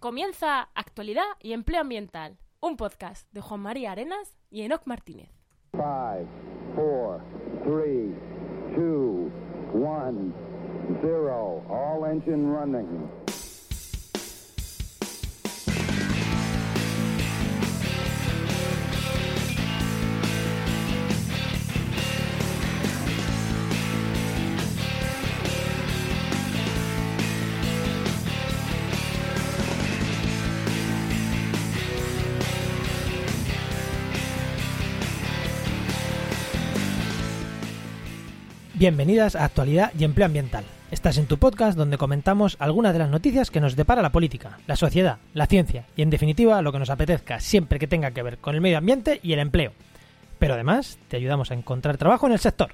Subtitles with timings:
[0.00, 5.28] Comienza Actualidad y Empleo Ambiental, un podcast de Juan María Arenas y Enoc Martínez.
[5.72, 5.82] 5,
[6.76, 7.20] 4,
[7.64, 8.14] 3,
[8.76, 9.32] 2,
[9.74, 10.34] 1,
[11.02, 11.64] 0.
[11.68, 13.17] All engine running.
[38.78, 40.62] Bienvenidas a Actualidad y Empleo Ambiental.
[40.92, 44.60] Estás en tu podcast donde comentamos algunas de las noticias que nos depara la política,
[44.68, 48.22] la sociedad, la ciencia y en definitiva lo que nos apetezca siempre que tenga que
[48.22, 49.72] ver con el medio ambiente y el empleo.
[50.38, 52.70] Pero además te ayudamos a encontrar trabajo en el sector.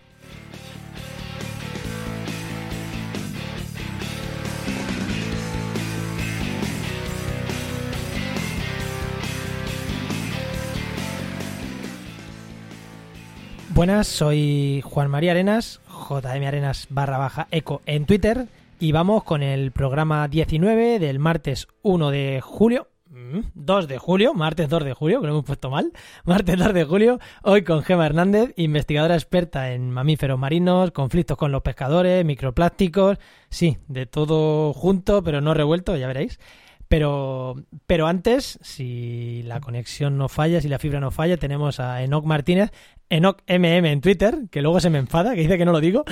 [13.70, 18.46] Buenas, soy Juan María Arenas, JM Arenas barra baja eco en Twitter
[18.78, 22.88] y vamos con el programa 19 del martes 1 de julio.
[23.54, 25.92] 2 de julio, martes 2 de julio, que lo hemos puesto mal.
[26.24, 31.52] Martes 2 de julio, hoy con Gema Hernández, investigadora experta en mamíferos marinos, conflictos con
[31.52, 33.18] los pescadores, microplásticos,
[33.50, 36.38] sí, de todo junto, pero no revuelto, ya veréis.
[36.88, 42.02] Pero, pero antes, si la conexión no falla, si la fibra no falla, tenemos a
[42.02, 42.72] Enoc Martínez,
[43.10, 46.04] Enoc MM en Twitter, que luego se me enfada, que dice que no lo digo.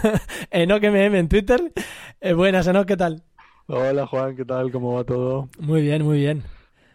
[0.50, 1.72] Enoc MM en Twitter.
[2.20, 3.22] Eh, buenas, Enoc, ¿qué tal?
[3.66, 4.72] Hola Juan, ¿qué tal?
[4.72, 5.48] ¿Cómo va todo?
[5.58, 6.42] Muy bien, muy bien.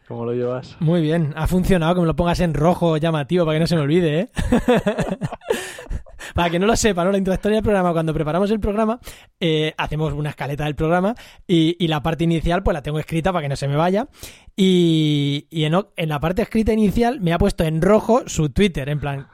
[0.07, 0.75] ¿Cómo lo llevas?
[0.79, 3.75] Muy bien, ha funcionado que me lo pongas en rojo llamativo para que no se
[3.75, 4.29] me olvide, ¿eh?
[6.35, 7.11] para que no lo sepa, ¿no?
[7.11, 8.99] La introductoria del programa, cuando preparamos el programa,
[9.39, 11.15] eh, hacemos una escaleta del programa
[11.47, 14.07] y, y, la parte inicial pues la tengo escrita para que no se me vaya.
[14.55, 18.89] Y, y en, en, la parte escrita inicial me ha puesto en rojo su Twitter,
[18.89, 19.27] en plan,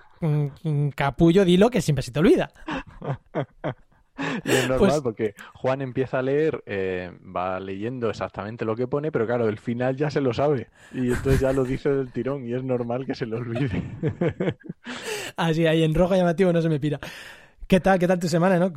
[0.95, 2.51] capullo, dilo que siempre se te olvida.
[4.43, 5.01] Y es normal pues...
[5.01, 9.57] porque Juan empieza a leer, eh, va leyendo exactamente lo que pone, pero claro, el
[9.57, 10.67] final ya se lo sabe.
[10.93, 13.81] Y entonces ya lo dice del tirón y es normal que se lo olvide.
[15.37, 16.99] Así, ahí en rojo llamativo no se me pira.
[17.67, 17.99] ¿Qué tal?
[17.99, 18.73] ¿Qué tal tu semana, no?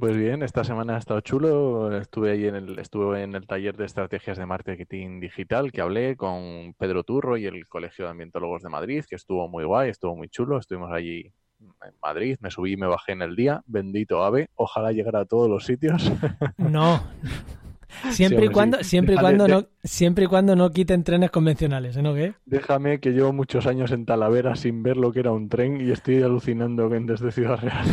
[0.00, 1.94] Pues bien, esta semana ha estado chulo.
[1.94, 6.16] Estuve ahí en el, estuve en el taller de estrategias de marketing digital que hablé
[6.16, 10.16] con Pedro Turro y el Colegio de Ambientólogos de Madrid, que estuvo muy guay, estuvo
[10.16, 10.56] muy chulo.
[10.56, 11.30] Estuvimos allí
[11.60, 15.24] en Madrid, me subí y me bajé en el día, bendito ave, ojalá llegara a
[15.26, 16.10] todos los sitios.
[16.56, 17.02] No.
[18.10, 18.84] Siempre sí, y cuando, sí.
[18.84, 22.02] siempre y cuando de, no, siempre y cuando no quiten trenes convencionales, ¿eh?
[22.02, 22.34] ¿no qué?
[22.46, 25.90] Déjame que llevo muchos años en Talavera sin ver lo que era un tren y
[25.90, 27.86] estoy alucinando desde Ciudad Real.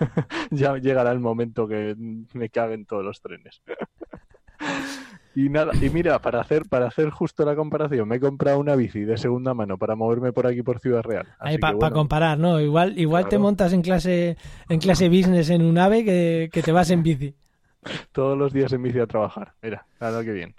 [0.50, 1.94] ya llegará el momento que
[2.32, 3.62] me caguen todos los trenes.
[5.34, 8.76] Y nada, y mira, para hacer, para hacer justo la comparación, me he comprado una
[8.76, 11.26] bici de segunda mano para moverme por aquí por Ciudad Real.
[11.38, 12.60] Ahí para bueno, pa comparar, ¿no?
[12.60, 13.30] Igual, igual claro.
[13.30, 14.36] te montas en clase,
[14.68, 17.34] en clase business en un ave que, que, te vas en bici.
[18.12, 19.54] Todos los días en bici a trabajar.
[19.62, 20.54] Mira, nada que bien.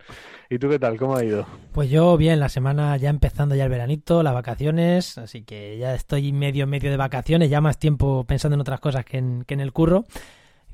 [0.49, 0.97] ¿Y tú qué tal?
[0.97, 1.45] ¿Cómo ha ido?
[1.71, 5.95] Pues yo bien, la semana ya empezando ya el veranito, las vacaciones, así que ya
[5.95, 9.53] estoy medio medio de vacaciones, ya más tiempo pensando en otras cosas que en, que
[9.53, 10.05] en el curro.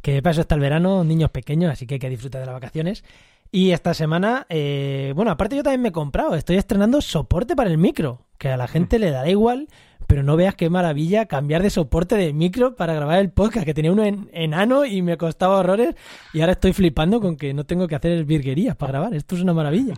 [0.01, 3.03] Que eso está el verano, niños pequeños, así que hay que disfrutar de las vacaciones.
[3.51, 7.69] Y esta semana, eh, bueno, aparte yo también me he comprado, estoy estrenando soporte para
[7.69, 9.67] el micro, que a la gente le dará igual,
[10.09, 13.75] pero no veas qué maravilla cambiar de soporte de micro para grabar el podcast, que
[13.75, 15.94] tenía uno en, enano y me costaba horrores
[16.34, 19.44] y ahora estoy flipando con que no tengo que hacer virguerías para grabar, esto es
[19.44, 19.94] una maravilla.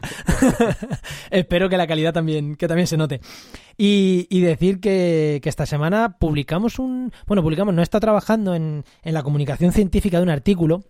[1.31, 3.21] Espero que la calidad también, que también se note.
[3.77, 8.83] Y, y decir que, que, esta semana publicamos un, bueno, publicamos, no está trabajando en,
[9.03, 10.83] en la comunicación científica de un artículo,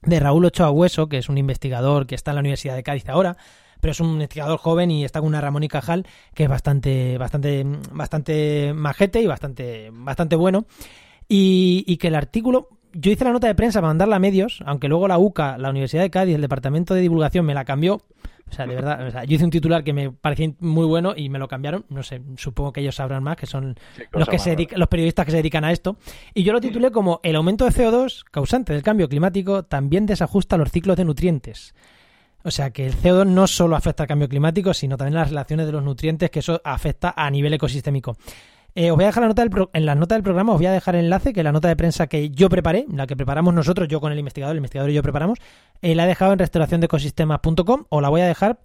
[0.00, 3.06] de Raúl Ochoa Hueso, que es un investigador que está en la Universidad de Cádiz
[3.10, 3.36] ahora,
[3.80, 7.18] pero es un investigador joven y está con una Ramón y Cajal que es bastante,
[7.18, 10.66] bastante, bastante majete y bastante, bastante bueno.
[11.28, 14.62] Y, y, que el artículo, yo hice la nota de prensa para mandarla a medios,
[14.64, 18.00] aunque luego la UCA, la Universidad de Cádiz, el departamento de divulgación me la cambió.
[18.48, 21.14] O sea, de verdad, o sea, yo hice un titular que me parecía muy bueno
[21.16, 21.84] y me lo cambiaron.
[21.88, 23.76] No sé, supongo que ellos sabrán más, que son
[24.12, 25.96] los que se los periodistas que se dedican a esto.
[26.34, 30.56] Y yo lo titulé como El aumento de CO2 causante del cambio climático también desajusta
[30.56, 31.74] los ciclos de nutrientes.
[32.46, 35.66] O sea que el CO2 no solo afecta al cambio climático, sino también las relaciones
[35.66, 38.16] de los nutrientes, que eso afecta a nivel ecosistémico.
[38.74, 40.58] Eh, os voy a dejar la nota del pro en las notas del programa, os
[40.58, 43.16] voy a dejar el enlace, que la nota de prensa que yo preparé, la que
[43.16, 45.38] preparamos nosotros, yo con el investigador, el investigador y yo preparamos,
[45.82, 48.60] eh, la he dejado en restauraciondecosistemas.com o la voy a dejar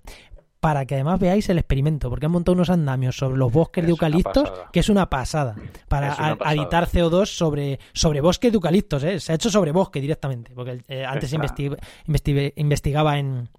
[0.60, 3.88] para que además veáis el experimento, porque han montado unos andamios sobre los bosques Es
[3.88, 5.56] de eucaliptos, que es una pasada,
[5.88, 6.52] para una a- pasada.
[6.52, 9.20] aditar CO2 sobre, sobre bosques de eucaliptos, ¿eh?
[9.20, 13.50] se ha hecho sobre bosque directamente, porque eh, antes investi- investigaba en,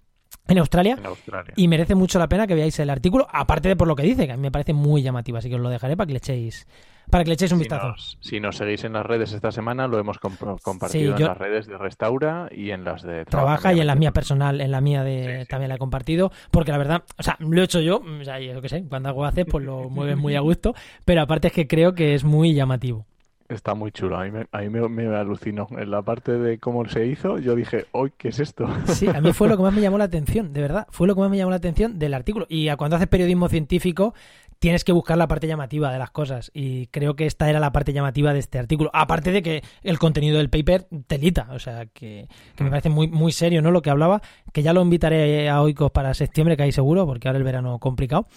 [0.48, 0.96] en Australia.
[0.98, 1.54] En Australia.
[1.56, 4.26] Y merece mucho la pena que veáis el artículo, aparte de por lo que dice,
[4.26, 6.18] que a mí me parece muy llamativo, así que os lo dejaré para que le
[6.18, 6.66] echéis,
[7.10, 7.88] para que le echéis un Si vistazo.
[7.88, 11.28] nos, si nos seguís en las redes esta semana, lo hemos comp- compartido yo- en
[11.30, 14.70] las redes de Restaura y en las de Trabaja y en la mía personal, en
[14.70, 15.46] la mía de Sí, sí.
[15.48, 18.38] también la he compartido, porque la verdad, o sea, lo he hecho yo, o sea,
[18.40, 20.74] yo qué sé, cuando hago haces, pues lo mueves muy a gusto,
[21.04, 23.06] pero aparte es que creo que es muy llamativo.
[23.54, 24.16] Está muy chulo.
[24.18, 25.68] A mí, me, a me, alucinó.
[25.70, 28.66] En la parte de cómo se hizo, yo dije, hoy ¿qué es esto?
[28.86, 31.14] Sí, a mí fue lo que más me llamó la atención, de verdad, fue lo
[31.14, 32.46] que más me llamó la atención del artículo.
[32.48, 34.14] Y cuando haces periodismo científico,
[34.62, 36.52] tienes que buscar la parte llamativa de las cosas.
[36.54, 38.90] Y creo que esta era la parte llamativa de este artículo.
[38.94, 43.08] Aparte de que el contenido del paper telita, o sea, que, que me parece muy,
[43.08, 43.72] muy serio, ¿no?
[43.72, 44.22] Lo que hablaba,
[44.52, 47.78] que ya lo invitaré a Oikos para septiembre, que hay seguro, porque ahora el verano
[47.80, 48.28] complicado.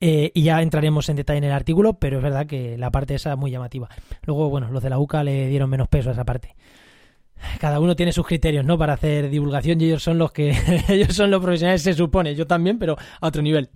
[0.00, 3.14] Eh, y ya entraremos en detalle en el artículo, pero es verdad que la parte
[3.14, 3.88] esa es muy llamativa.
[4.24, 6.54] Luego, bueno, los de la UCA le dieron menos peso a esa parte.
[7.60, 8.78] Cada uno tiene sus criterios, ¿no?
[8.78, 10.56] Para hacer divulgación y ellos son los que
[10.88, 12.34] ellos son los profesionales, se supone.
[12.34, 13.70] Yo también, pero a otro nivel.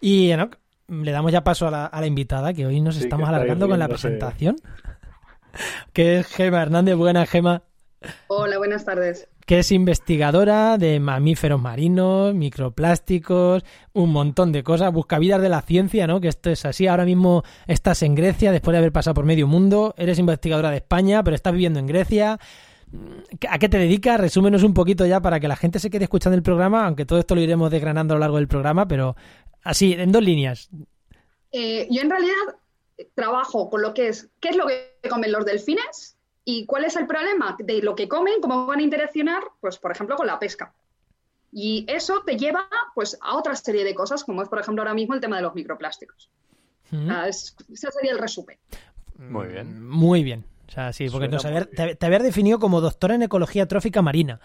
[0.00, 0.56] Y Enoch,
[0.88, 3.68] le damos ya paso a la, a la invitada, que hoy nos Sí, estamos alargando
[3.68, 4.56] con la presentación.
[5.92, 6.96] Que es Gema Hernández.
[6.96, 7.62] Buena, Gema.
[8.28, 9.28] Hola, buenas tardes.
[9.46, 16.06] Que es investigadora de mamíferos marinos, microplásticos, un montón de cosas, buscavidas de la ciencia,
[16.06, 16.20] ¿no?
[16.20, 16.86] Que esto es así.
[16.86, 20.76] Ahora mismo estás en Grecia después de haber pasado por medio mundo, eres investigadora de
[20.76, 22.38] España, pero estás viviendo en Grecia.
[23.48, 24.20] ¿A qué te dedicas?
[24.20, 27.18] Resúmenos un poquito ya para que la gente se quede escuchando el programa, aunque todo
[27.18, 29.16] esto lo iremos desgranando a lo largo del programa, pero
[29.64, 30.68] así, en dos líneas.
[31.50, 32.34] Eh, yo en realidad
[33.14, 36.11] trabajo con lo que es, ¿qué es lo que comen los delfines?
[36.44, 38.40] ¿Y cuál es el problema de lo que comen?
[38.40, 39.42] ¿Cómo van a interaccionar?
[39.60, 40.72] Pues, por ejemplo, con la pesca.
[41.52, 44.94] Y eso te lleva pues, a otra serie de cosas, como es, por ejemplo, ahora
[44.94, 46.30] mismo el tema de los microplásticos.
[46.90, 47.10] Mm.
[47.28, 48.58] Es- ese sería el resumen.
[49.18, 49.86] Muy bien.
[49.88, 50.44] Muy bien.
[50.68, 54.00] O sea, sí, porque nos haber- te, te habías definido como doctora en ecología trófica
[54.02, 54.40] marina.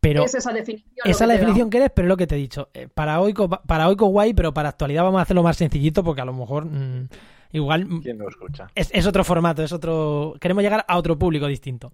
[0.00, 0.96] Pero es esa definición.
[1.04, 1.40] Esa es la da.
[1.40, 2.70] definición que eres, pero es lo que te he dicho.
[2.72, 6.22] Eh, Para Oiko, para Oiko guay, pero para actualidad vamos a hacerlo más sencillito porque
[6.22, 7.08] a lo mejor mm,
[7.52, 8.68] igual ¿Quién lo escucha?
[8.74, 10.34] es, es otro formato, es otro.
[10.40, 11.92] Queremos llegar a otro público distinto.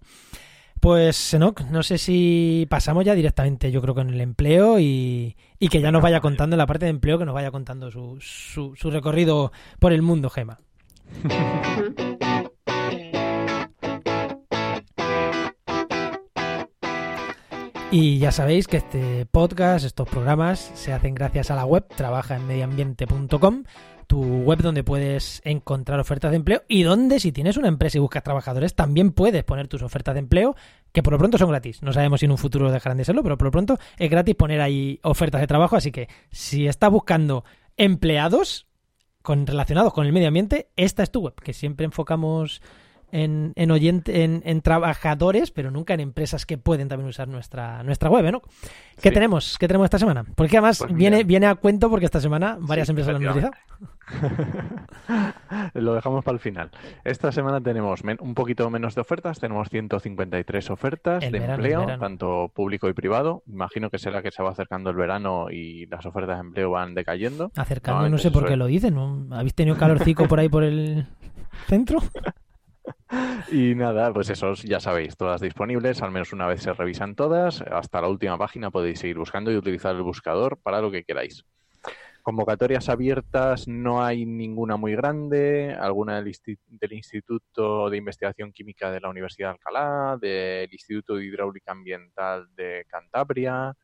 [0.81, 5.69] Pues, Enoch, no sé si pasamos ya directamente, yo creo, con el empleo y, y
[5.69, 8.19] que ya nos vaya contando en la parte de empleo, que nos vaya contando su,
[8.21, 10.59] su, su recorrido por el mundo, Gema.
[17.91, 23.63] Y ya sabéis que este podcast, estos programas, se hacen gracias a la web trabajaenmedioambiente.com,
[24.07, 28.01] tu web donde puedes encontrar ofertas de empleo y donde si tienes una empresa y
[28.01, 30.57] buscas trabajadores también puedes poner tus ofertas de empleo,
[30.93, 31.83] que por lo pronto son gratis.
[31.83, 34.35] No sabemos si en un futuro dejarán de serlo, pero por lo pronto es gratis
[34.35, 37.45] poner ahí ofertas de trabajo, así que si estás buscando
[37.77, 38.67] empleados
[39.23, 42.63] con, relacionados con el medio ambiente, esta es tu web, que siempre enfocamos
[43.13, 47.83] en, en, oyente, en, en trabajadores, pero nunca en empresas que pueden también usar nuestra,
[47.83, 48.41] nuestra web, ¿no?
[49.01, 49.15] ¿Qué Sí.
[49.15, 49.57] tenemos?
[49.59, 50.25] ¿Qué tenemos esta semana?
[50.35, 53.29] Porque además Pues viene, viene a cuento porque esta semana varias Sí, empresas lo han
[53.29, 53.53] utilizado.
[55.75, 56.71] Lo dejamos para el final.
[57.05, 61.99] Esta semana tenemos un poquito menos de ofertas, tenemos 153 ofertas El de verano, empleo,
[61.99, 63.43] tanto público y privado.
[63.47, 66.95] Imagino que será que se va acercando el verano y las ofertas de empleo van
[66.95, 67.51] decayendo.
[67.57, 68.59] Acercando, no sé por qué es.
[68.59, 68.95] lo dicen.
[68.95, 69.27] ¿no?
[69.37, 71.07] ¿Habéis tenido calorcico por ahí por el
[71.67, 71.99] centro?
[73.53, 77.63] Y nada, pues eso ya sabéis, todas disponibles, al menos una vez se revisan todas,
[77.63, 81.45] hasta la última página podéis seguir buscando y utilizar el buscador para lo que queráis.
[82.23, 89.11] Convocatorias abiertas no hay ninguna muy grande, alguna del Instituto de Investigación Química de la
[89.11, 93.77] Universidad de Alcalá, del Instituto de Hidráulica Ambiental de Cantabria,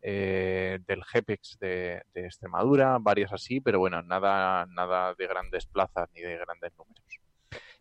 [0.00, 6.08] eh, del GEPEX de, de Extremadura, varias así, pero bueno, nada, nada de grandes plazas
[6.14, 7.23] ni de grandes números.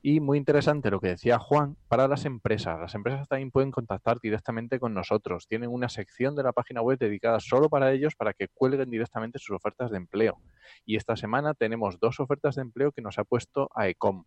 [0.05, 2.77] Y muy interesante lo que decía Juan para las empresas.
[2.77, 5.47] Las empresas también pueden contactar directamente con nosotros.
[5.47, 9.39] Tienen una sección de la página web dedicada solo para ellos para que cuelguen directamente
[9.39, 10.41] sus ofertas de empleo.
[10.85, 14.25] Y esta semana tenemos dos ofertas de empleo que nos ha puesto AECOM.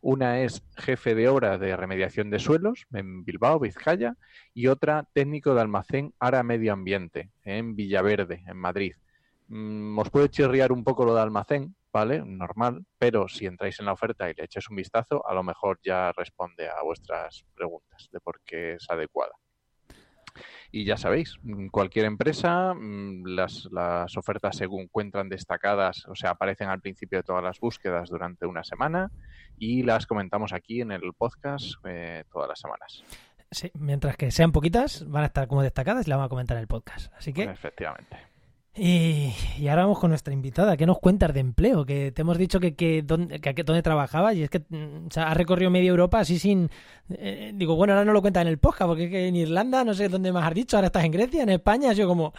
[0.00, 4.16] Una es jefe de obra de remediación de suelos en Bilbao, Vizcaya,
[4.52, 8.94] y otra técnico de almacén Ara Medio Ambiente en Villaverde, en Madrid.
[9.46, 12.22] Mm, os puede chirriar un poco lo de almacén, ¿vale?
[12.24, 15.78] Normal, pero si entráis en la oferta y le echáis un vistazo, a lo mejor
[15.82, 19.32] ya responde a vuestras preguntas de por qué es adecuada.
[20.70, 26.30] Y ya sabéis, mm, cualquier empresa, mm, las, las ofertas se encuentran destacadas, o sea,
[26.30, 29.10] aparecen al principio de todas las búsquedas durante una semana
[29.56, 33.04] y las comentamos aquí en el podcast eh, todas las semanas.
[33.50, 36.56] Sí, mientras que sean poquitas, van a estar como destacadas y las vamos a comentar
[36.58, 37.12] en el podcast.
[37.14, 38.27] Así que, Efectivamente.
[38.78, 40.76] Y, y ahora vamos con nuestra invitada.
[40.76, 41.84] ¿Qué nos cuentas de empleo?
[41.84, 45.06] Que te hemos dicho que, que, dónde, que, que dónde trabajabas y es que mm,
[45.08, 46.70] o sea, has recorrido media Europa así sin...
[47.10, 49.82] eh, digo, bueno, ahora no lo cuentas en el podcast porque es que en Irlanda,
[49.84, 52.32] no sé dónde más has dicho, ahora estás en Grecia, en España, sido como...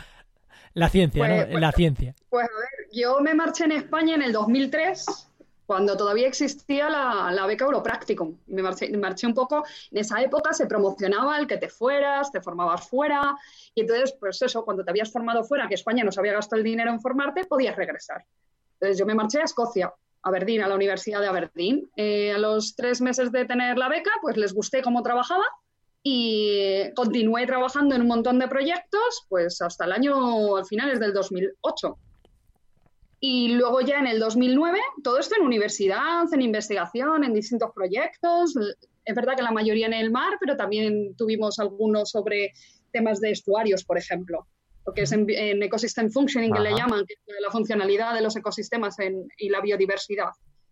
[0.76, 1.48] La ciencia, Pues- ¿no?
[1.52, 2.16] pues- la ciencia.
[2.30, 5.29] Pues a ver, yo me marché en España en el 2003,
[5.70, 8.40] cuando todavía existía la, beca Europracticum.
[8.48, 12.32] Me marché, me marché un poco, en esa época se promocionaba el que te fueras,
[12.32, 13.36] te formabas fuera,
[13.76, 16.58] y entonces, pues eso, cuando te habías formado fuera, que España no se había gastado
[16.58, 18.26] el dinero en formarte, podías regresar.
[18.74, 19.94] Entonces yo me marché a Escocia, a
[20.30, 21.88] Aberdeen, a la Universidad de Aberdeen.
[21.96, 25.46] Eh, a los tres meses de tener la beca, pues les gusté cómo trabajaba
[26.02, 31.14] y continué trabajando en un montón de proyectos, pues hasta el año, al finales del
[31.14, 31.96] 2008.
[33.22, 38.56] Y luego ya en el 2009, todo esto en universidad, en investigación, en distintos proyectos.
[39.04, 42.54] Es verdad que la mayoría en el mar, pero también tuvimos algunos sobre
[42.92, 44.48] temas de estuarios, por ejemplo,
[44.86, 46.78] lo que es en, en Ecosystem Functioning, que le Ajá.
[46.78, 50.30] llaman, que es la funcionalidad de los ecosistemas en- y la biodiversidad.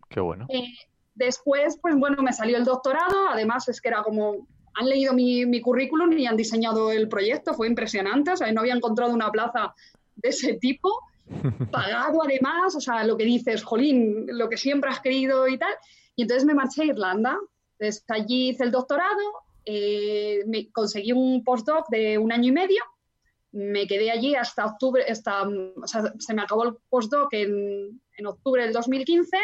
[0.08, 0.46] Qué bueno.
[0.48, 0.64] Eh,
[1.14, 5.44] después, pues bueno, me salió el doctorado, además es que era como, han leído mi,
[5.44, 9.30] mi currículum y han diseñado el proyecto, fue impresionante, o sea, no había encontrado una
[9.30, 9.74] plaza
[10.16, 10.90] de ese tipo,
[11.70, 15.72] pagado además, o sea, lo que dices, jolín, lo que siempre has querido y tal,
[16.16, 17.38] y entonces me marché a Irlanda,
[17.78, 19.22] entonces allí hice el doctorado,
[19.64, 22.82] eh, me conseguí un postdoc de un año y medio,
[23.52, 28.26] me quedé allí hasta octubre, hasta, o sea, se me acabó el postdoc en, en
[28.26, 29.36] octubre del 2015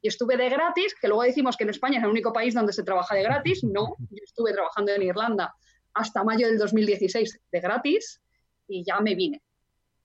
[0.00, 2.72] y estuve de gratis, que luego decimos que en España es el único país donde
[2.72, 3.62] se trabaja de gratis.
[3.62, 5.54] No, yo estuve trabajando en Irlanda
[5.94, 8.20] hasta mayo del 2016 de gratis
[8.66, 9.42] y ya me vine.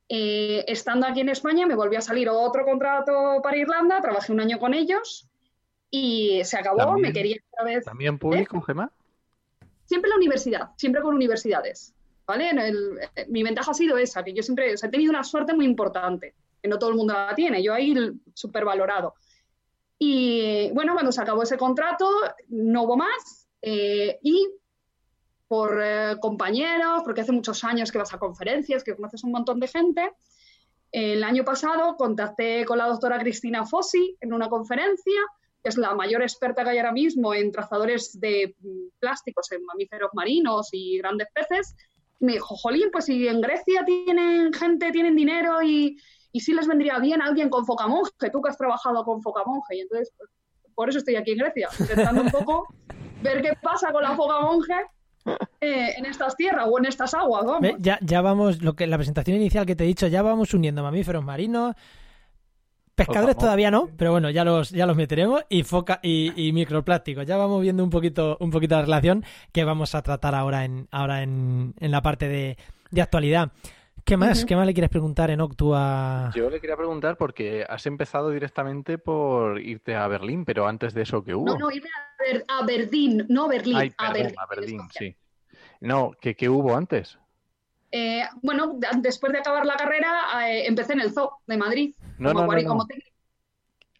[0.09, 4.39] Eh, estando aquí en España me volvió a salir otro contrato para Irlanda, trabajé un
[4.39, 5.27] año con ellos
[5.91, 8.91] y se acabó, También- me quería otra vez ¿También público, Gemma?
[9.85, 11.93] siempre en la universidad, siempre con universidades,
[12.25, 12.49] ¿vale?
[12.49, 15.09] En el- eh, mi ventaja ha sido esa, que yo siempre o sea, he tenido
[15.11, 17.93] una suerte muy importante, que no todo el mundo la tiene, yo ahí
[18.33, 19.13] súper valorado.
[19.99, 22.09] Y bueno, cuando se acabó ese contrato,
[22.49, 24.47] no hubo más, eh, y
[25.47, 29.59] por eh, compañeros, porque hace muchos años que vas a conferencias, que conoces un montón
[29.59, 30.11] de gente,
[30.91, 35.21] el año pasado contacté con la doctora Cristina Fossi en una conferencia,
[35.61, 39.65] que es la mayor experta que hay ahora mismo en trazadores de mm, plásticos en
[39.65, 41.75] mamíferos marinos y grandes peces.
[42.19, 45.97] Me dijo, jolín, pues si en Grecia tienen gente, tienen dinero y,
[46.31, 49.75] y sí les vendría bien alguien con focamonje, tú que has trabajado con focamonje.
[49.75, 50.29] Y entonces, pues,
[50.73, 52.67] por eso estoy aquí en Grecia, intentando un poco
[53.21, 54.73] ver qué pasa con la focamonje
[55.61, 57.71] eh, en estas tierras o en estas aguas, vamos.
[57.79, 60.83] Ya, ya vamos, lo que la presentación inicial que te he dicho, ya vamos uniendo
[60.83, 61.75] mamíferos marinos.
[62.95, 63.43] Pescadores Vamos.
[63.43, 67.27] todavía no, pero bueno, ya los, ya los meteremos y foca y, y microplásticos.
[67.27, 70.87] Ya vamos viendo un poquito, un poquito la relación que vamos a tratar ahora en,
[70.89, 72.57] ahora en, en la parte de,
[72.89, 73.51] de actualidad.
[74.07, 74.45] ¿Qué más?
[74.45, 76.31] ¿Qué más le quieres preguntar en tú a...
[76.33, 81.01] Yo le quería preguntar porque has empezado directamente por irte a Berlín, pero antes de
[81.01, 81.45] eso, ¿qué hubo?
[81.45, 84.39] No, no, irme a, Ber- a Berlín, no Berlín, Ay, a perdón, Berlín.
[84.39, 85.15] a Berlín, sí.
[85.81, 87.19] No, ¿qué, qué hubo antes?
[87.91, 91.93] Eh, bueno, de- después de acabar la carrera, eh, empecé en el Zoo de Madrid.
[92.17, 93.09] No, como no, no, como técnico.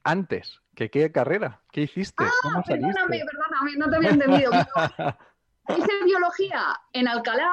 [0.03, 0.61] Antes.
[0.73, 1.61] ¿Qué, qué carrera?
[1.71, 2.23] ¿Qué hiciste?
[2.43, 3.25] ¿Cómo Ah, perdóname, saliste?
[3.25, 4.51] perdóname, no te había entendido.
[5.69, 7.49] Hice biología en Alcalá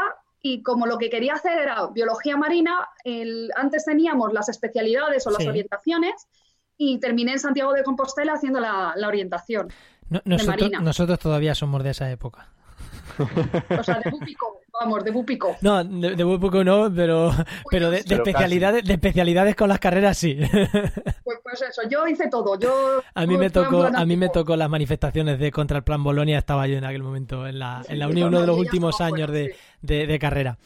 [0.46, 5.30] y como lo que quería hacer era biología marina, el- antes teníamos las especialidades o
[5.30, 5.48] las Sí.
[5.48, 6.28] orientaciones
[6.76, 9.68] y terminé en Santiago de Compostela haciendo la, la orientación.
[10.10, 10.80] No- nosotros, Marina.
[10.80, 12.48] nosotros todavía somos de esa época.
[13.78, 15.56] O sea, de Bupico, vamos, de Bupico.
[15.62, 17.32] No, de, de muy poco no, pero,
[17.70, 18.30] pero de, de Pero casi.
[18.30, 20.38] especialidades, de especialidades con las carreras sí.
[21.22, 22.58] Pues, pues eso, yo hice todo.
[22.58, 26.02] Yo A mí me tocó, a mí me tocó las manifestaciones de contra el plan
[26.02, 28.58] Bolonia, estaba yo en aquel momento en la, en la Sí, uni, uno de los
[28.58, 29.50] últimos años sí.
[29.82, 30.58] de- de carrera.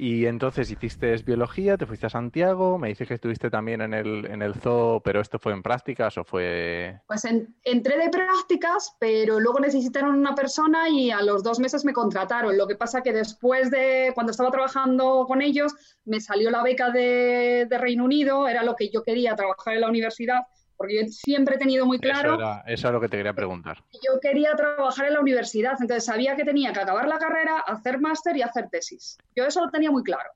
[0.00, 4.26] Y entonces hiciste biología, te fuiste a Santiago, me dices que estuviste también en el,
[4.26, 7.00] en el zoo, pero esto fue en prácticas o fue...
[7.08, 11.84] Pues en- entré de prácticas, pero luego necesitaron una persona y a los dos meses
[11.84, 12.56] me contrataron.
[12.56, 15.74] Lo que pasa que después de, cuando estaba trabajando con ellos,
[16.04, 19.80] me salió la beca de, de Reino Unido, era lo que yo quería, trabajar en
[19.80, 20.42] la universidad,
[20.78, 23.34] porque yo siempre he tenido muy claro Eso era, eso era lo que te quería
[23.34, 23.76] preguntar.
[23.92, 25.72] que yo quería trabajar en la universidad.
[25.80, 29.18] Entonces sabía que tenía que acabar la carrera, hacer máster y hacer tesis.
[29.36, 30.30] Yo eso lo tenía muy claro.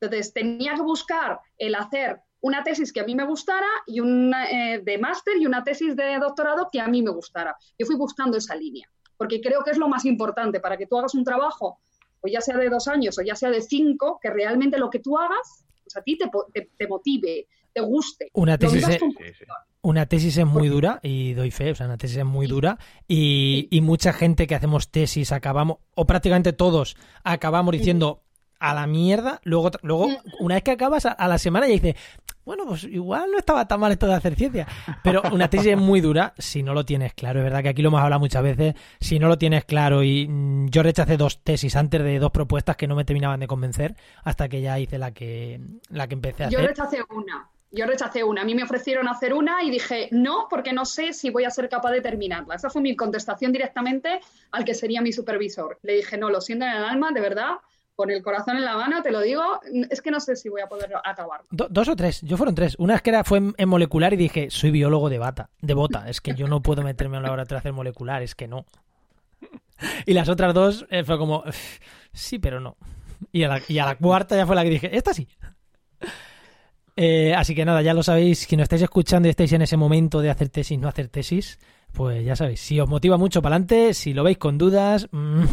[0.00, 4.50] Entonces tenía que buscar el hacer una tesis que a mí me gustara y una
[4.50, 7.56] eh, de máster y una tesis de doctorado que a mí me gustara.
[7.78, 8.86] Yo fui buscando esa línea,
[9.16, 11.78] porque creo que es lo más importante para que tú hagas un trabajo,
[12.20, 14.98] o ya sea de dos años o ya sea de cinco, que realmente lo que
[14.98, 18.30] tú hagas, pues a ti te, po- te- te motive, te guste.
[18.32, 19.00] Una tesis, es,
[19.82, 22.78] una tesis es muy dura y doy fe, o sea, una tesis es muy dura
[23.08, 28.22] y, y mucha gente que hacemos tesis acabamos, o prácticamente todos, acabamos diciendo
[28.60, 29.40] a la mierda.
[29.44, 30.08] Luego, luego
[30.40, 31.96] una vez que acabas, a, a la semana ya dices,
[32.46, 34.66] bueno, pues igual no estaba tan mal esto de hacer ciencia.
[35.02, 37.40] Pero una tesis es muy dura si no lo tienes claro.
[37.40, 38.74] Es verdad que aquí lo hemos hablado muchas veces.
[39.00, 42.76] Si no lo tienes claro, y mm, yo rechacé dos tesis antes de dos propuestas
[42.76, 46.44] que no me terminaban de convencer, hasta que ya hice la que, la que empecé
[46.44, 46.70] a Yo hacer.
[46.70, 47.48] rechacé una.
[47.74, 48.42] Yo rechacé una.
[48.42, 51.50] A mí me ofrecieron hacer una y dije no, porque no sé si voy a
[51.50, 52.54] ser capaz de terminarla.
[52.54, 54.20] Esa fue mi contestación directamente
[54.52, 55.78] al que sería mi supervisor.
[55.82, 57.54] Le dije, no, lo siento en el alma, de verdad,
[57.96, 60.60] con el corazón en la mano, te lo digo, es que no sé si voy
[60.60, 61.46] a poder acabarlo.
[61.50, 62.74] Do- dos o tres, yo fueron tres.
[62.78, 66.08] Una es que era, fue en, molecular y dije, soy biólogo de bata, de bota,
[66.08, 68.66] es que yo no puedo meterme en un laboratorio a hacer molecular, es que no.
[70.06, 71.78] Y las otras dos eh, fue como, "Uf,
[72.12, 72.76] sí, pero no.
[73.32, 75.28] Y a, la, y a la cuarta ya fue la que dije, esta sí.
[76.96, 79.76] Eh, así que nada, ya lo sabéis, si nos estáis escuchando y estáis en ese
[79.76, 81.58] momento de hacer tesis, no hacer tesis,
[81.92, 85.44] pues ya sabéis, si os motiva mucho para adelante, si lo veis con dudas, mm,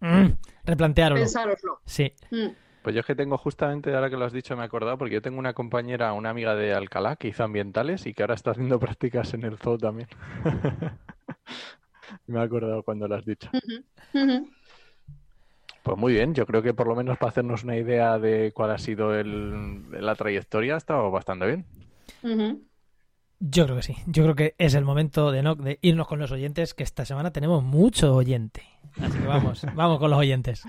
[0.00, 0.32] mm,
[0.64, 1.24] replanteároslo.
[1.24, 1.80] Pensároslo.
[1.84, 2.12] Sí.
[2.30, 2.48] Mm.
[2.82, 5.14] Pues yo es que tengo justamente, ahora que lo has dicho, me he acordado, porque
[5.14, 8.52] yo tengo una compañera, una amiga de Alcalá, que hizo ambientales y que ahora está
[8.52, 10.08] haciendo prácticas en el zoo también.
[12.26, 13.50] me he acordado cuando lo has dicho.
[15.88, 18.72] Pues muy bien, yo creo que por lo menos para hacernos una idea de cuál
[18.72, 21.64] ha sido el- la trayectoria, ha estado bastante bien.
[23.40, 23.96] Yo creo que sí.
[24.06, 27.06] Yo creo que es el momento de, no, de irnos con los oyentes, que esta
[27.06, 28.64] semana tenemos mucho oyente.
[29.00, 30.62] Así que vamos, vamos con los oyentes.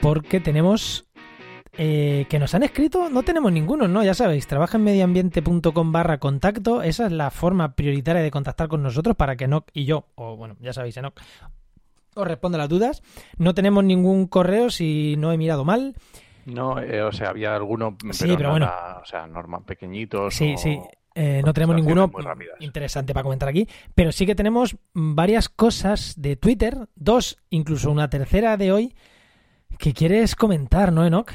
[0.00, 1.07] Porque tenemos
[1.78, 4.02] eh, que nos han escrito, no tenemos ninguno, ¿no?
[4.02, 8.82] Ya sabéis, trabaja en medioambiente.com barra contacto, esa es la forma prioritaria de contactar con
[8.82, 11.14] nosotros para que Enoch y yo, o bueno, ya sabéis, Enoch,
[12.14, 13.02] os responda las dudas.
[13.36, 15.94] No tenemos ningún correo si no he mirado mal.
[16.46, 18.70] No, eh, o sea, había alguno, Sí, pero, pero bueno.
[19.00, 20.80] o sea, normal, pequeñitos Sí, o- sí.
[21.14, 22.10] eh, no tenemos ninguno
[22.58, 28.10] interesante para comentar aquí, pero sí que tenemos varias cosas de Twitter, dos, incluso una
[28.10, 28.94] tercera de hoy,
[29.78, 31.30] que quieres comentar, ¿no, Enoch?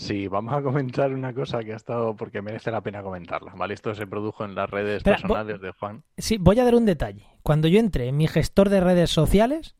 [0.00, 3.74] Sí, vamos a comentar una cosa que ha estado, porque merece la pena comentarla, ¿vale?
[3.74, 6.04] Esto se produjo en las redes Espera, personales de Juan.
[6.16, 7.26] Sí, voy a dar un detalle.
[7.42, 9.74] Cuando yo entré en mi gestor de redes sociales,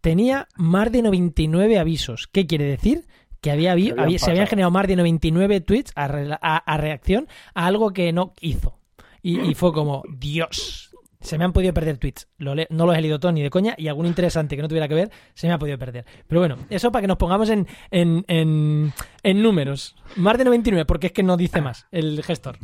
[0.00, 2.26] tenía más de 99 avisos.
[2.26, 3.06] ¿Qué quiere decir?
[3.40, 6.76] Que había, habían había- se habían generado más de 99 tweets a, re- a- a
[6.76, 8.80] reacción a algo que no hizo.
[9.22, 10.91] Y, y fue como, Dios,
[11.22, 12.28] se me han podido perder tweets.
[12.38, 14.88] Lo no los he leído todos ni de coña y algún interesante que no tuviera
[14.88, 16.04] que ver se me ha podido perder.
[16.26, 19.96] Pero bueno, eso para que nos pongamos en, en, en, en números.
[20.16, 22.58] Más de 99, porque es que no dice más el gestor.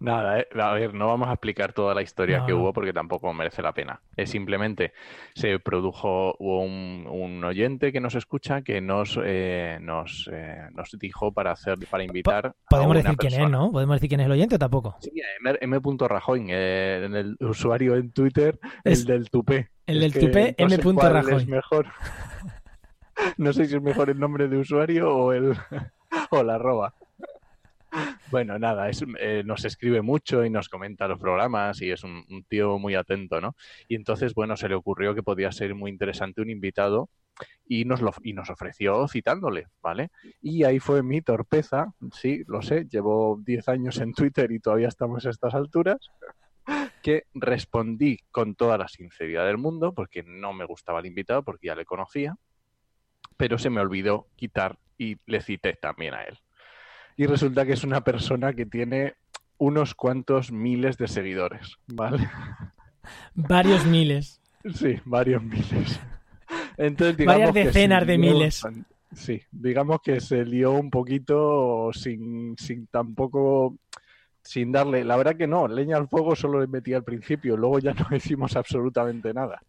[0.00, 2.58] Nada, eh, a ver, no vamos a explicar toda la historia No, que no.
[2.58, 4.00] hubo porque tampoco merece la pena.
[4.16, 4.92] Es simplemente
[5.34, 10.90] se produjo hubo un, un oyente que nos escucha que nos eh, nos, eh, nos
[10.98, 13.50] dijo para hacer para invitar a Podemos una decir quién es.
[13.50, 13.70] ¿no?
[13.70, 14.96] Podemos decir quién es el oyente o tampoco.
[15.00, 15.10] Sí,
[15.44, 15.58] M.
[15.60, 15.80] M.
[16.08, 19.70] Rajoy, eh, en el usuario en Twitter, Es- el del tupé.
[19.86, 20.76] el del tupé, no M.
[21.08, 21.34] Rajoy.
[21.36, 21.86] es mejor.
[23.36, 25.54] No sé si es mejor el nombre de usuario o el
[26.30, 26.94] o la arroba.
[28.32, 32.24] Bueno, nada, es, eh, nos escribe mucho y nos comenta los programas y es un,
[32.30, 33.54] un tío muy atento, ¿no?
[33.88, 37.10] Y entonces, bueno, se le ocurrió que podía ser muy interesante un invitado
[37.68, 40.08] y nos, lo, y nos ofreció citándole, ¿vale?
[40.40, 44.88] Y ahí fue mi torpeza, sí, lo sé, llevo 10 años en Twitter y todavía
[44.88, 45.98] estamos a estas alturas,
[47.02, 51.66] que respondí con toda la sinceridad del mundo, porque no me gustaba el invitado, porque
[51.66, 52.36] ya le conocía,
[53.36, 56.38] pero se me olvidó quitar y le cité también a él.
[57.16, 59.14] Y resulta que es una persona que tiene
[59.58, 62.28] unos cuantos miles de seguidores, ¿vale?
[63.34, 64.40] Varios miles.
[64.74, 66.00] Sí, varios miles.
[66.76, 68.62] Entonces, Varias digamos que decenas de lió- miles.
[69.14, 73.76] Sí, digamos que se lió un poquito sin, sin tampoco,
[74.42, 77.78] sin darle, la verdad que no, leña al fuego solo le metí al principio, luego
[77.78, 79.60] ya no hicimos absolutamente nada.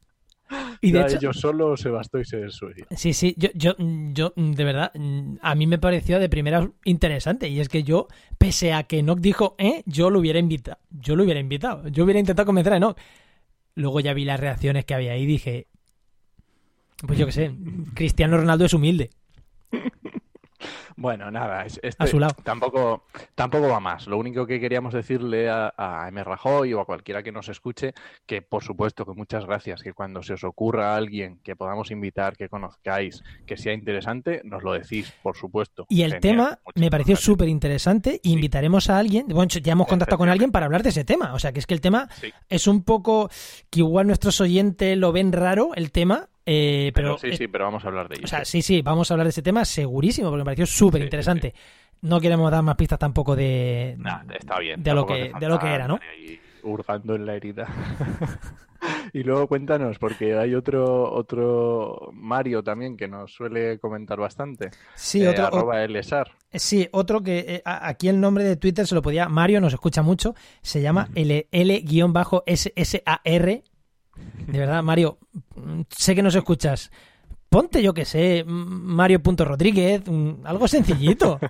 [0.83, 2.85] Y de hecho, ellos solo se bastó y se desuello.
[2.91, 4.91] sí, sí, yo, yo, yo, de verdad,
[5.41, 7.47] a mí me pareció de primera interesante.
[7.47, 10.79] Y es que yo, pese a que Enoch dijo, eh, yo lo hubiera invitado.
[10.89, 11.87] Yo lo hubiera invitado.
[11.87, 12.97] Yo hubiera intentado convencer a Enoch.
[13.75, 15.67] Luego ya vi las reacciones que había ahí y dije,
[17.07, 17.55] pues yo qué sé,
[17.93, 19.09] Cristiano Ronaldo es humilde.
[20.95, 22.35] Bueno, nada, es- este A su lado.
[22.43, 23.03] tampoco,
[23.35, 24.07] tampoco va más.
[24.07, 26.23] Lo único que queríamos decirle a, a M.
[26.23, 27.93] Rajoy o a cualquiera que nos escuche,
[28.25, 31.91] que por supuesto que muchas gracias, que cuando se os ocurra a alguien que podamos
[31.91, 35.85] invitar, que conozcáis, que sea interesante, nos lo decís, por supuesto.
[35.89, 38.19] Y el Genial, tema me pareció súper interesante.
[38.23, 38.31] Sí.
[38.33, 39.27] Invitaremos a alguien.
[39.27, 41.33] Bueno, ya hemos contactado con alguien para hablar de ese tema.
[41.33, 42.31] O sea, que es que el tema Sí.
[42.49, 43.29] es un poco
[43.69, 46.29] que igual nuestros oyentes lo ven raro, el tema.
[46.45, 48.25] Eh, pero, Pero, sí, sí, pero vamos a hablar de ello.
[48.25, 48.61] O sea, sí.
[48.61, 51.53] sí, vamos a hablar de ese tema segurísimo, porque me pareció súper interesante.
[52.01, 54.83] No queremos dar más pistas tampoco de, Nah, está bien.
[54.83, 55.99] de lo que- de lo que era, ¿no?
[56.11, 57.67] ahí hurgando en la herida.
[59.13, 64.71] y luego cuéntanos, porque hay otro, otro Mario también que nos suele comentar bastante.
[64.95, 66.31] Sí, eh, otro, arroba Elesar.
[66.53, 69.29] Sí, otro que eh, aquí el nombre de Twitter se lo podía.
[69.29, 70.35] Mario nos escucha mucho.
[70.61, 72.67] Se llama LL-SSAR.
[74.47, 75.17] De verdad, Mario,
[75.89, 76.91] sé que nos escuchas.
[77.49, 80.03] Ponte, yo que sé, Mario.Rodríguez,
[80.43, 81.39] algo sencillito.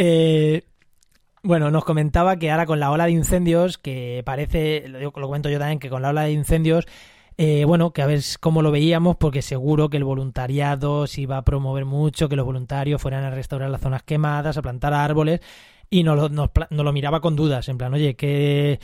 [0.00, 0.62] Eh,
[1.42, 5.48] bueno, nos comentaba que ahora con la ola de incendios, que parece, lo, lo comento
[5.48, 6.86] yo también, que con la ola de incendios,
[7.40, 11.36] eh, bueno, que a ver cómo lo veíamos, porque seguro que el voluntariado se iba
[11.36, 15.40] a promover mucho, que los voluntarios fueran a restaurar las zonas quemadas, a plantar árboles,
[15.88, 18.80] y nos lo, nos, lo miraba con dudas, en plan, oye, ¿qué,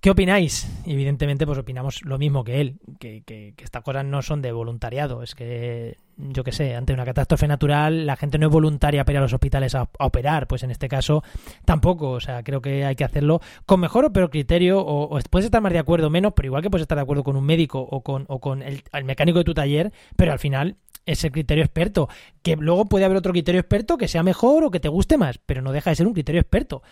[0.00, 0.68] ¿qué opináis?
[0.86, 4.52] Evidentemente, pues opinamos lo mismo que él, que, que, que estas cosas no son de
[4.52, 9.04] voluntariado, es que, yo qué sé, ante una catástrofe natural, la gente no es voluntaria
[9.04, 11.22] para ir a los hospitales a, operar, pues en este caso
[11.64, 15.20] tampoco, o sea, creo que hay que hacerlo con mejor o peor criterio, o, o
[15.28, 17.36] puedes estar más de acuerdo o menos, pero igual que puedes estar de acuerdo con
[17.36, 20.76] un médico o con, o con el, el mecánico de tu taller, pero al final
[21.04, 22.08] es el criterio experto,
[22.42, 25.38] que luego puede haber otro criterio experto que sea mejor o que te guste más,
[25.38, 26.82] pero no deja de ser un criterio experto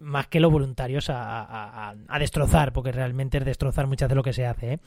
[0.00, 4.14] más que los voluntarios a, a- a- a destrozar, porque realmente es destrozar muchas de
[4.14, 4.72] lo que se hace.
[4.74, 4.78] ¿eh?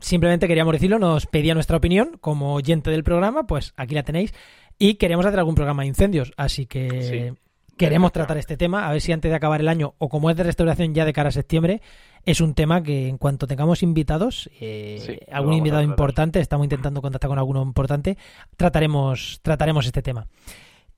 [0.00, 4.32] Simplemente queríamos decirlo, nos pedía nuestra opinión como oyente del programa, pues aquí la tenéis.
[4.78, 7.40] Y queríamos hacer algún programa de incendios, así que Sí.
[7.76, 10.36] queremos tratar este tema, a ver si antes de acabar el año, o como es
[10.36, 11.80] de restauración ya de cara a septiembre,
[12.24, 17.00] es un tema que en cuanto tengamos invitados, eh, Sí, algún invitado importante, estamos intentando
[17.02, 18.16] contactar con alguno importante,
[18.56, 20.26] trataremos, trataremos este tema.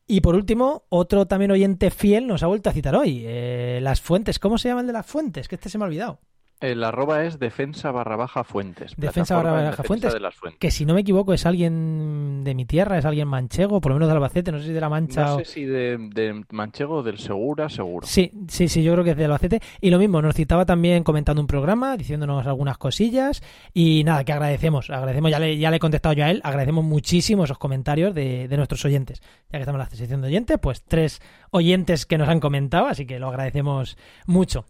[0.06, 3.24] Y por último, otro también oyente fiel nos ha vuelto a citar hoy.
[3.26, 4.38] eh, las fuentes.
[4.38, 5.48] ¿Cómo se llama el de las fuentes?
[5.48, 6.20] Que este se me ha olvidado.
[6.60, 8.94] El arroba es defensa barra baja fuentes.
[8.96, 10.58] Defensa barra baja fuentes, de las fuentes.
[10.58, 13.96] Que si no me equivoco es alguien de mi tierra, es alguien manchego, por lo
[13.96, 15.38] menos de Albacete, no sé si de La Mancha No o...
[15.40, 18.06] sé si de, de Manchego o del Segura, seguro.
[18.06, 19.60] Sí, sí, sí, yo creo que es de Albacete.
[19.82, 23.42] Y lo mismo, nos citaba también comentando un programa, diciéndonos algunas cosillas.
[23.74, 26.84] Y nada, que agradecemos, agradecemos, ya le, ya le he contestado yo a él, agradecemos
[26.84, 29.20] muchísimo esos comentarios de, de nuestros oyentes.
[29.52, 32.86] Ya que estamos en la sección de oyentes, pues tres oyentes que nos han comentado,
[32.86, 34.64] así que lo agradecemos mucho.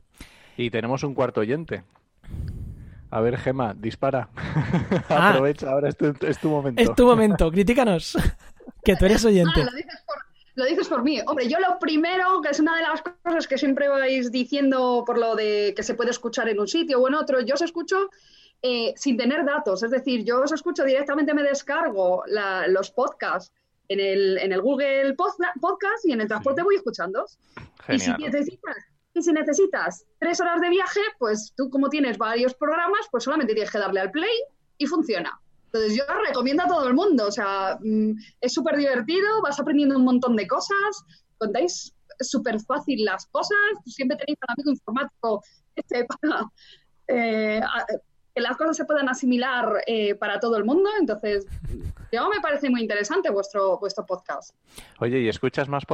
[0.57, 1.85] Y tenemos un cuarto oyente.
[3.11, 4.29] A ver, Gema, dispara.
[5.09, 5.31] Ah.
[5.31, 6.83] Aprovecha, ahora es tu, es tu momento.
[6.83, 8.17] Es tu momento, critícanos,
[8.85, 9.61] que tú eres oyente.
[9.63, 10.17] Ah, lo dices, por,
[10.57, 11.21] lo dices por mí.
[11.27, 15.19] Hombre, yo lo primero, que es una de las cosas que siempre vais diciendo por
[15.19, 18.11] lo de que se puede escuchar en un sitio o en otro, yo os escucho
[18.63, 19.83] eh, sin tener datos.
[19.83, 23.53] Es decir, yo os escucho directamente, me descargo la- los podcasts
[23.89, 27.25] en el, en el Google Podca- Podcast y en el transporte voy escuchando.
[27.89, 28.77] Y si necesitas,
[29.17, 33.55] y si necesitas tres horas de viaje, pues tú como tienes varios programas, pues solamente
[33.55, 34.43] tienes que darle al play
[34.77, 35.41] y funciona.
[35.67, 39.97] Entonces yo recomiendo a todo el mundo, o sea, mm, es súper divertido, vas aprendiendo
[39.97, 41.03] un montón de cosas,
[41.39, 45.43] contáis súper fácil las cosas, siempre tenéis un amigo informático
[45.75, 46.51] este, para
[47.09, 47.61] eh,
[48.35, 51.47] que las cosas se puedan asimilar eh, para todo el mundo, entonces
[52.13, 54.55] yo me parece muy interesante vuestro, vuestro podcast.
[55.01, 55.87] Oye, ¿y escuchas más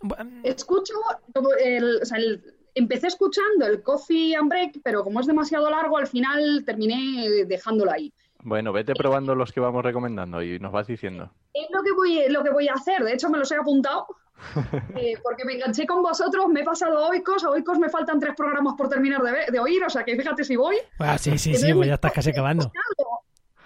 [0.00, 0.30] podcast?
[0.44, 0.94] Escucho,
[1.34, 2.42] como el- o sea, el-
[2.74, 7.90] empecé escuchando el Coffee and Break, pero como es demasiado largo, al final terminé dejándolo
[7.92, 8.12] ahí.
[8.42, 11.32] Bueno, vete probando los que vamos recomendando y nos vas diciendo.
[11.54, 14.06] Es lo que voy, lo que voy a hacer, de hecho me los he apuntado,
[14.94, 18.20] eh, porque me enganché con vosotros, me he pasado a Oikos, a Oikos me faltan
[18.20, 20.76] tres programas por terminar de, de oír, o sea que fíjate si voy.
[20.98, 22.70] Ah, sí, sí, sí, pues ya estás casi acabando.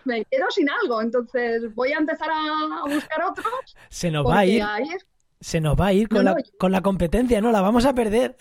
[0.05, 3.77] Me quedo sin algo, entonces voy a empezar a, buscar otros.
[3.91, 5.07] Se nos va a ir, ahí es-
[5.41, 7.53] se nos va a ir con, No, la, yo- con la competencia, ¿no?
[7.53, 8.37] La vamos a perder.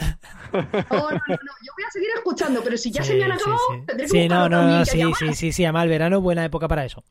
[0.92, 3.26] No, no, no, no, yo voy a seguir escuchando, pero si ya se Sí, me
[3.26, 3.84] han sí, acabado, sí.
[3.86, 6.24] tendré que Sí, buscar no, no, no, sí, sí, sí, sí, además el verano es
[6.24, 7.04] buena época para eso.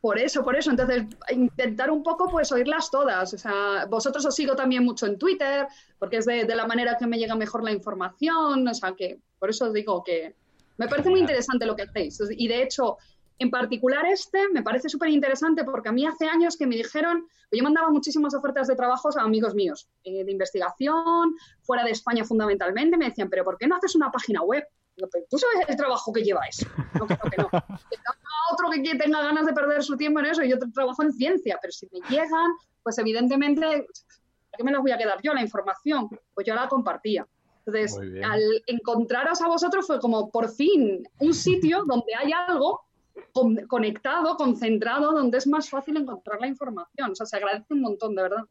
[0.00, 0.70] Por eso, por eso.
[0.70, 3.32] Entonces, intentar un poco, pues, oírlas todas.
[3.34, 5.66] O sea, vosotros os sigo también mucho en Twitter,
[5.98, 8.66] porque es de, de la manera que me llega mejor la información.
[8.68, 10.36] O sea, que por eso os digo que
[10.76, 12.20] me parece muy interesante lo que hacéis.
[12.30, 12.98] Y de hecho,
[13.38, 17.26] en particular este me parece súper interesante porque a mí hace años que me dijeron,
[17.52, 22.24] yo mandaba muchísimas ofertas de trabajos a amigos míos, eh, de investigación, fuera de España
[22.24, 24.64] fundamentalmente, me decían, pero ¿por qué no haces una página web?
[24.96, 26.66] "Pero ¿Tú sabes el trabajo que lleva eso?
[26.94, 27.48] No, no, que no.
[27.90, 30.72] Que no haga otro que tenga ganas de perder su tiempo en eso, yo tra-
[30.72, 34.96] trabajo en ciencia, pero si me llegan, pues evidentemente, ¿a qué me las voy a
[34.98, 36.08] quedar yo la información?
[36.32, 37.26] Pues yo la compartía.
[37.66, 42.85] Entonces, al encontraros a vosotros fue como por fin un sitio donde hay algo
[43.32, 47.12] con- conectado, concentrado, donde es más fácil encontrar la información.
[47.12, 48.44] O sea, se agradece un montón, de verdad.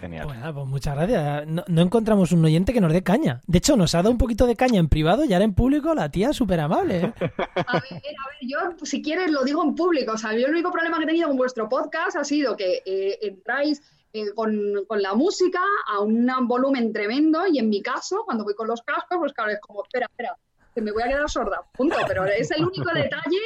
[0.00, 0.26] Genial.
[0.26, 1.46] Bueno, pues muchas gracias.
[1.46, 3.40] No, no encontramos un oyente que nos dé caña.
[3.46, 5.94] De hecho, nos ha dado un poquito de caña en privado y ahora en público
[5.94, 6.98] la tía es súper amable.
[6.98, 7.12] ¿eh?
[7.66, 10.12] A ver, a ver, yo si quieres lo digo en público.
[10.12, 12.82] O sea, yo el único problema que he tenido con vuestro podcast ha sido que
[12.84, 13.80] eh, entráis
[14.12, 18.54] eh, con, con la música a un volumen tremendo y en mi caso, cuando voy
[18.54, 20.36] con los cascos, pues claro, es como, espera, espera,
[20.78, 21.96] que me voy a quedar sorda, punto.
[22.06, 23.38] Pero es el único detalle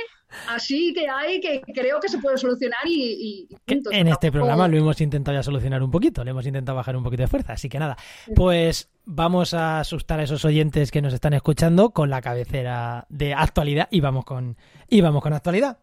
[0.48, 3.90] así que hay que creo que se puede solucionar y, y Que punto.
[3.92, 7.04] en este programa lo hemos intentado ya solucionar un poquito, le hemos intentado bajar un
[7.04, 7.96] poquito de fuerza, así que nada,
[8.34, 13.34] pues vamos a asustar a esos oyentes que nos están escuchando con la cabecera de
[13.34, 14.56] actualidad y vamos con
[14.88, 15.78] y vamos con actualidad.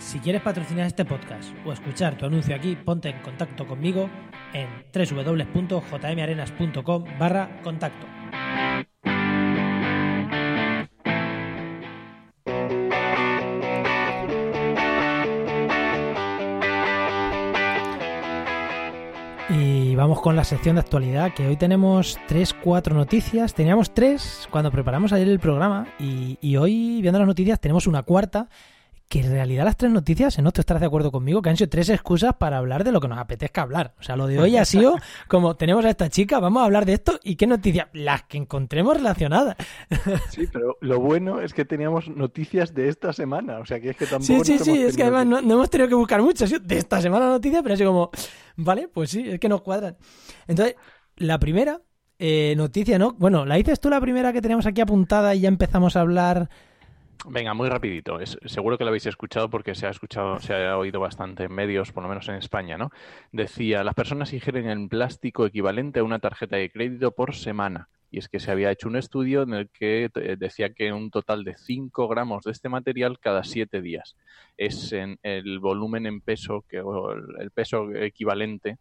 [0.00, 4.08] Si quieres patrocinar este podcast o escuchar tu anuncio aquí, ponte en contacto conmigo
[4.54, 8.06] en www.jmarenas.com barra contacto.
[19.50, 23.52] Y vamos con la sección de actualidad, que hoy tenemos tres, cuatro noticias.
[23.52, 28.48] Teníamos tres cuando preparamos ayer el programa y hoy, viendo las noticias, tenemos una cuarta,
[29.10, 31.68] que en realidad las tres noticias, en tú estarás de acuerdo conmigo, que han sido
[31.68, 33.92] tres excusas para hablar de lo que nos apetezca hablar.
[33.98, 34.94] O sea, lo de hoy ha sido
[35.26, 37.88] como, tenemos a esta chica, vamos a hablar de esto, ¿y qué noticias?
[37.92, 39.56] Las que encontremos relacionadas.
[40.30, 43.96] Sí, pero lo bueno es que teníamos noticias de esta semana, o sea que es
[43.96, 46.44] que tampoco Sí, sí, sí, es que además no, no hemos tenido que buscar mucho,
[46.44, 48.10] ha sido de esta semana la noticia, pero ha sido como,
[48.54, 49.96] vale, pues sí, es que nos cuadran.
[50.46, 50.76] Entonces,
[51.16, 51.80] la primera
[52.20, 53.14] eh, noticia, ¿no?
[53.14, 56.48] Bueno, ¿la dices tú la primera que teníamos aquí apuntada y ya empezamos a hablar?
[57.26, 58.18] Venga, muy rapidito.
[58.18, 61.52] Es, seguro que lo habéis escuchado porque se ha escuchado, se ha oído bastante en
[61.52, 62.90] medios, por lo menos en España, ¿no?
[63.30, 67.88] Decía, las personas ingieren el plástico equivalente a una tarjeta de crédito por semana.
[68.10, 71.10] Y es que se había hecho un estudio en el que eh, decía que un
[71.10, 74.16] total de 5 gramos de este material cada 7 días.
[74.56, 78.78] Es en el volumen en peso, que, o el, el peso equivalente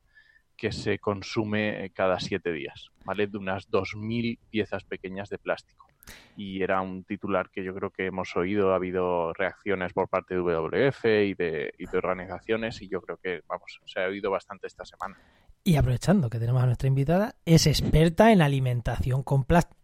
[0.59, 3.27] que se consume eh, cada 7 días, ¿vale?
[3.27, 5.89] De unas 2.000 piezas pequeñas de plástico
[6.35, 10.35] y era un titular que yo creo que hemos oído, ha habido reacciones por parte
[10.35, 14.31] de WWF y de, y de organizaciones y yo creo que, vamos, se ha oído
[14.31, 15.17] bastante esta semana.
[15.63, 19.77] Y aprovechando que tenemos a nuestra invitada, es experta en alimentación con plástico.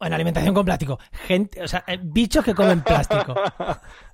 [0.00, 0.98] En alimentación con plástico.
[1.12, 3.34] Gente, o sea, eh, bichos que comen plástico.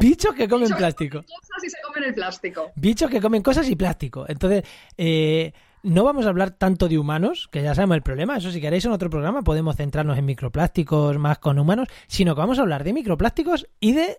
[0.00, 1.18] bichos que comen Bichos- plástico.
[1.22, 2.72] Cosas y se comen el plástico.
[2.76, 4.24] Bichos que comen cosas y plástico.
[4.28, 4.64] Entonces,
[4.96, 8.36] eh, no vamos a hablar tanto de humanos, que ya sabemos el problema.
[8.36, 12.40] Eso, si queréis en otro programa, podemos centrarnos en microplásticos más con humanos, sino que
[12.40, 14.18] vamos a hablar de microplásticos y de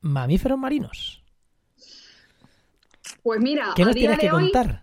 [0.00, 1.22] mamíferos marinos.
[3.22, 4.82] Pues mira, ¿Qué a nos día tienes que de hoy, contar?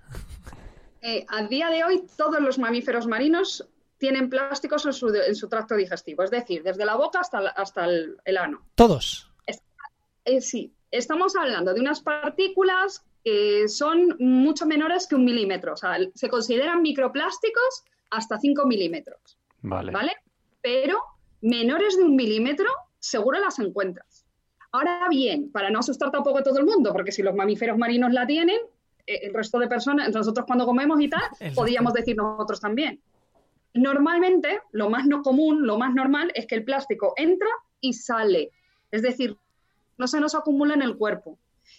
[1.02, 5.50] eh, a día de hoy todos los mamíferos marinos tienen plásticos en su, en su
[5.50, 8.62] tracto digestivo, es decir, desde la boca hasta, la- hasta el, el ano.
[8.76, 9.29] Todos.
[10.30, 15.78] Eh, sí, estamos hablando de unas partículas que son mucho menores que un milímetro, o
[15.78, 19.40] sea, se consideran microplásticos hasta 5 milímetros.
[19.62, 19.92] Vale.
[19.92, 20.12] ¿vale?
[20.62, 21.02] Pero
[21.42, 22.68] menores de un milímetro
[23.00, 24.26] seguro las encuentras.
[24.72, 28.14] Ahora bien, para no asustar tampoco a todo el mundo, porque si los mamíferos marinos
[28.14, 28.60] la tienen,
[29.08, 31.56] eh, el resto de personas, nosotros cuando comemos y tal, Exacto.
[31.56, 33.02] podríamos decir nosotros también.
[33.74, 37.50] Normalmente, lo más no común, lo más normal es que el plástico entra
[37.82, 38.52] y sale.
[38.92, 39.36] Es decir,
[40.00, 41.38] no se nos acumula en el cuerpo.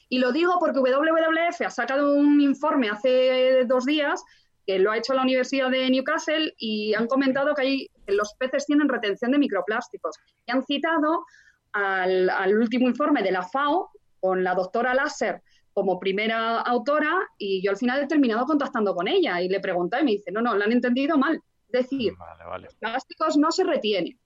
[0.08, 4.22] Y lo digo porque WWF ha sacado un informe hace dos días
[4.66, 8.66] que lo ha hecho la Universidad de Newcastle y han comentado que, hay, los peces
[8.66, 10.16] tienen retención de microplásticos.
[10.46, 11.24] Y han citado
[11.72, 17.62] al, al último informe de la FAO con la doctora Lasser como primera autora y
[17.62, 20.42] yo al final he terminado contactando con ella y le pregunté y me dice, no,
[20.42, 21.40] no, lo han entendido mal.
[21.68, 22.68] Es decir, Vale, vale.
[22.78, 24.18] plásticos no se retienen.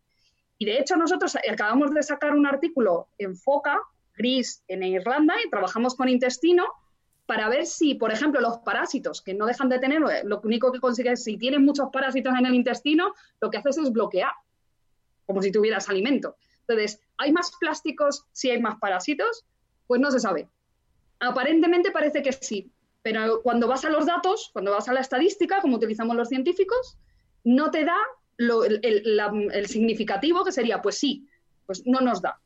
[0.58, 3.80] Y de hecho nosotros acabamos de sacar un artículo en Foca,
[4.16, 6.66] Gris, en Irlanda, y trabajamos con intestino
[7.26, 10.80] para ver si, por ejemplo, los parásitos, que no dejan de tener, lo único que
[10.80, 14.32] consigues, si tienes muchos parásitos en el intestino, lo que haces es bloquear,
[15.26, 16.36] como si tuvieras alimento.
[16.60, 19.46] Entonces, ¿hay más plásticos si hay más parásitos?
[19.86, 20.48] Pues no se sabe.
[21.20, 22.70] Aparentemente parece que sí,
[23.02, 26.98] pero cuando vas a los datos, cuando vas a la estadística, como utilizamos los científicos,
[27.42, 27.96] no te da
[28.36, 31.26] lo- el, el- la- el significativo que sería, pues sí,
[31.66, 32.38] pues no nos da.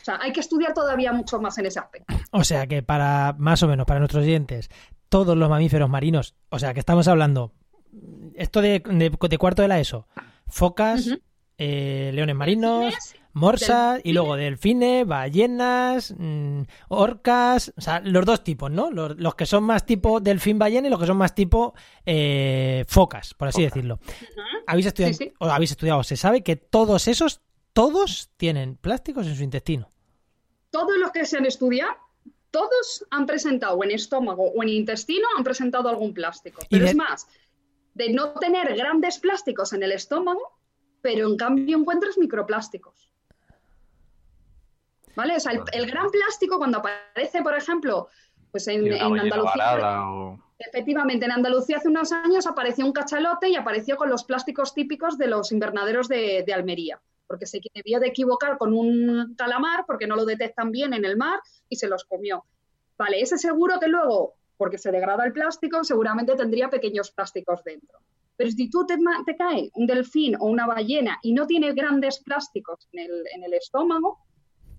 [0.00, 2.14] O sea, hay que estudiar todavía mucho más en ese aspecto.
[2.30, 4.68] O sea que para, más o menos, para nuestros oyentes,
[5.08, 7.52] todos los mamíferos marinos, o sea que estamos hablando,
[8.34, 10.06] esto de, de, de cuarto de la ESO,
[10.46, 11.08] focas,
[11.56, 12.94] eh, leones marinos,
[13.38, 18.90] morsas y luego delfines, ballenas, mm, orcas, o sea, los dos tipos, ¿no?
[18.90, 21.74] Los, los que son más tipo delfín ballena y los que son más tipo
[22.04, 23.74] eh, focas, por así Foca.
[23.74, 23.98] decirlo.
[24.66, 25.32] Habéis estudiado, Sí, sí.
[25.38, 27.40] o habéis estudiado, se sabe que todos esos,
[27.72, 29.88] todos tienen plásticos en su intestino.
[30.70, 31.92] Todos los que se han estudiado,
[32.50, 36.60] todos han presentado o en estómago o en intestino, han presentado algún plástico.
[36.68, 37.26] Pero de- es más,
[37.94, 40.58] de no tener grandes plásticos en el estómago,
[41.00, 43.07] pero en cambio encuentras microplásticos.
[45.18, 45.34] ¿Vale?
[45.34, 48.06] O sea, el, el gran plástico cuando aparece, por ejemplo,
[48.52, 50.04] pues en, Andalucía.
[50.08, 54.74] o- Efectivamente, en Andalucía hace unos años apareció un cachalote y apareció con los plásticos
[54.74, 59.84] típicos de los invernaderos de, de Almería, porque se debió de equivocar con un calamar
[59.88, 62.44] porque no lo detectan bien en el mar y se los comió.
[62.96, 67.98] Vale, ese seguro que luego, porque se degrada el plástico, seguramente tendría pequeños plásticos dentro.
[68.36, 72.20] Pero si tú te, te cae un delfín o una ballena y no tiene grandes
[72.22, 74.18] plásticos en el, en el estómago,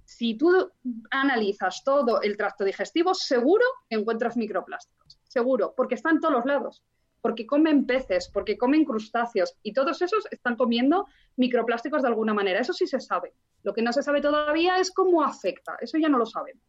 [0.09, 0.71] si tú
[1.11, 5.19] analizas todo el tracto digestivo, seguro encuentras microplásticos.
[5.23, 6.83] Seguro, porque están en todos los lados.
[7.21, 12.59] Porque comen peces, porque comen crustáceos y todos esos están comiendo microplásticos de alguna manera.
[12.59, 13.35] Eso sí se sabe.
[13.61, 15.77] Lo que no se sabe todavía es cómo afecta.
[15.79, 16.63] Eso ya no lo sabemos.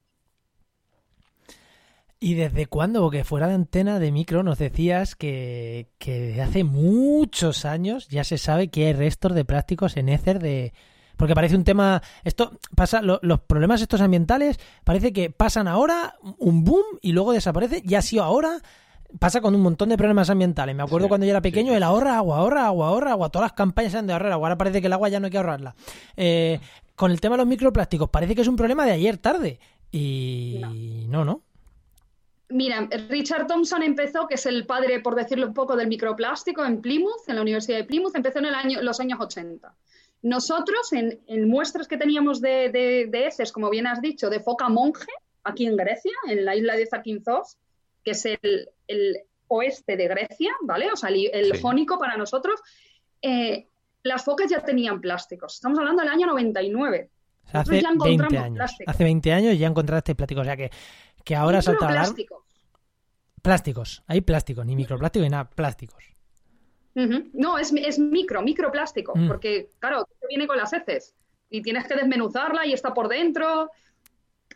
[2.19, 3.01] ¿Y desde cuándo?
[3.01, 8.23] Porque fuera de antena de micro nos decías que, que desde hace muchos años ya
[8.23, 10.75] se sabe que hay restos de plásticos en éter de...
[11.21, 12.03] Porque parece un tema...
[12.25, 13.03] Esto pasa...
[13.03, 17.83] lo- los problemas estos ambientales parece que pasan ahora, un boom, y luego desaparece.
[17.87, 18.59] Y ha sido ahora...
[19.19, 20.75] Pasa con un montón de problemas ambientales.
[20.75, 21.77] Me acuerdo Sí, cuando yo era pequeño, sí.
[21.77, 23.29] el ahorra agua, ahorra agua, ahorra agua.
[23.29, 24.47] Todas las campañas eran de ahorrar agua.
[24.49, 25.75] Ahora parece que el agua ya no hay que ahorrarla.
[26.17, 26.61] Eh,
[26.95, 29.59] con el tema de los microplásticos, parece que es un problema de ayer tarde.
[29.91, 30.61] Y
[31.09, 31.43] no, ¿no?
[32.51, 36.81] Mira, Richard Thompson empezó, que es el padre, por decirlo un poco, del microplástico en
[36.81, 39.73] Plymouth, en la Universidad de Plymouth, empezó en el año, los años 80.
[40.23, 44.41] Nosotros, en, en muestras que teníamos de, de, de heces, como bien has dicho, de
[44.41, 45.07] foca monje,
[45.45, 47.57] aquí en Grecia, en la isla de Zakynthos,
[48.05, 49.17] que es el, el
[49.49, 50.93] oeste de Grecia, ¿vale?
[50.93, 51.63] O sea, el, el Sí.
[51.63, 52.61] jónico para nosotros,
[53.23, 53.69] eh,
[54.03, 55.55] las focas ya tenían plásticos.
[55.55, 57.11] Estamos hablando del año 99.
[57.47, 58.57] O sea, Nosotros hace ya 20 encontramos años.
[58.57, 58.91] plástico.
[58.91, 60.41] Hace 20 años ya encontraste plástico.
[60.43, 60.71] O sea que,
[61.25, 61.87] que ahora salta.
[61.87, 62.39] Microplásticos.
[63.43, 64.03] Plásticos.
[64.07, 65.49] Hay plásticos, ni microplástico ni nada.
[65.49, 66.05] Plásticos.
[66.95, 69.29] No, es, es micro, microplástico, Mm.
[69.29, 71.15] porque claro, viene con las heces
[71.49, 73.71] y tienes que desmenuzarla y está por dentro.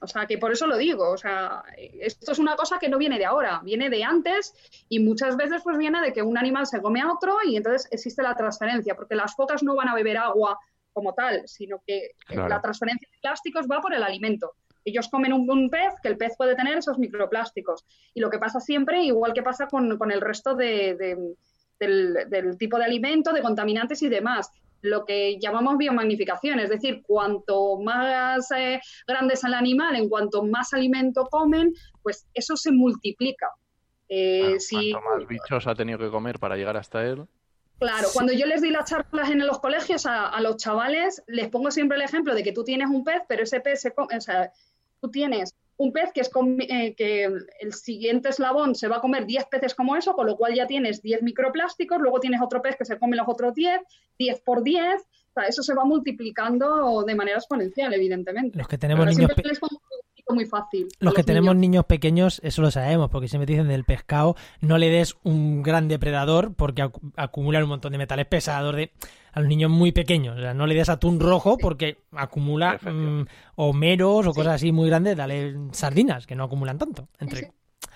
[0.01, 1.11] O sea, que por eso lo digo.
[1.11, 4.53] O sea, esto es una cosa que no viene de ahora, viene de antes
[4.89, 7.89] y muchas veces pues viene de que un animal se come a otro y entonces
[7.93, 10.59] existe la transferencia, porque las focas no van a beber agua
[10.93, 12.49] como tal, sino que Claro.
[12.49, 14.53] la transferencia de plásticos va por el alimento.
[14.85, 17.87] Ellos comen un, un pez, que el pez puede tener esos microplásticos.
[18.13, 21.35] Y lo que pasa siempre, igual que pasa con, con el resto de, de-
[21.87, 24.51] del, del tipo de alimento, de contaminantes y demás,
[24.83, 30.43] lo que llamamos biomagnificación, es decir, cuanto más eh, grande es el animal, en cuanto
[30.45, 33.49] más alimento comen, pues eso se multiplica.
[34.09, 37.25] Eh, si- Cuanto más bichos ha tenido que comer para llegar hasta él.
[37.79, 41.49] Claro, cuando yo les di las charlas en los colegios a, a los chavales, les
[41.49, 44.17] pongo siempre el ejemplo de que tú tienes un pez, pero ese pez se come,
[44.17, 44.53] o sea,
[45.01, 46.31] tú tienes un pez que es
[46.69, 50.37] eh, que el siguiente eslabón se va a comer 10 peces como eso, con lo
[50.37, 53.81] cual ya tienes 10 microplásticos, luego tienes otro pez que se come los otros 10,
[54.19, 58.57] 10 por 10, o sea, eso se va multiplicando de manera exponencial, evidentemente.
[58.57, 59.31] Los que tenemos niños
[60.31, 60.89] muy fácil.
[61.01, 61.61] Los que tenemos niños.
[61.71, 65.89] niños pequeños, eso lo sabemos, porque siempre dicen del pescado, no le des un gran
[65.89, 68.93] depredador porque acu- acumulan un montón de metales pesados de,
[69.33, 70.39] a los niños muy pequeños.
[70.39, 73.25] O sea, no le des atún rojo porque acumula mm,
[73.57, 74.39] homeros o Sí.
[74.39, 77.09] cosas así muy grandes, dale sardinas, que no acumulan tanto.
[77.19, 77.39] Entre...
[77.41, 77.47] Sí,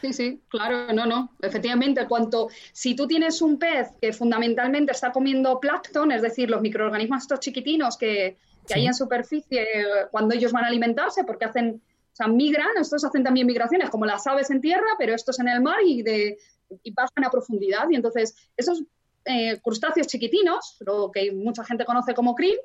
[0.01, 1.33] Sí, sí, claro, no, no.
[1.43, 6.61] Efectivamente, cuanto si tú tienes un pez que fundamentalmente está comiendo plancton, es decir, los
[6.61, 8.37] microorganismos estos chiquitinos que,
[8.67, 8.81] que Sí.
[8.81, 11.81] hay en superficie eh, cuando ellos van a alimentarse, porque hacen,
[12.19, 15.61] sea, migran, estos hacen también migraciones, como las aves en tierra, pero estos en el
[15.61, 16.39] mar y, de,
[16.83, 17.89] y bajan a profundidad.
[17.91, 18.83] Y entonces, esos
[19.25, 22.59] eh, crustáceos chiquitinos, lo que mucha gente conoce como krill,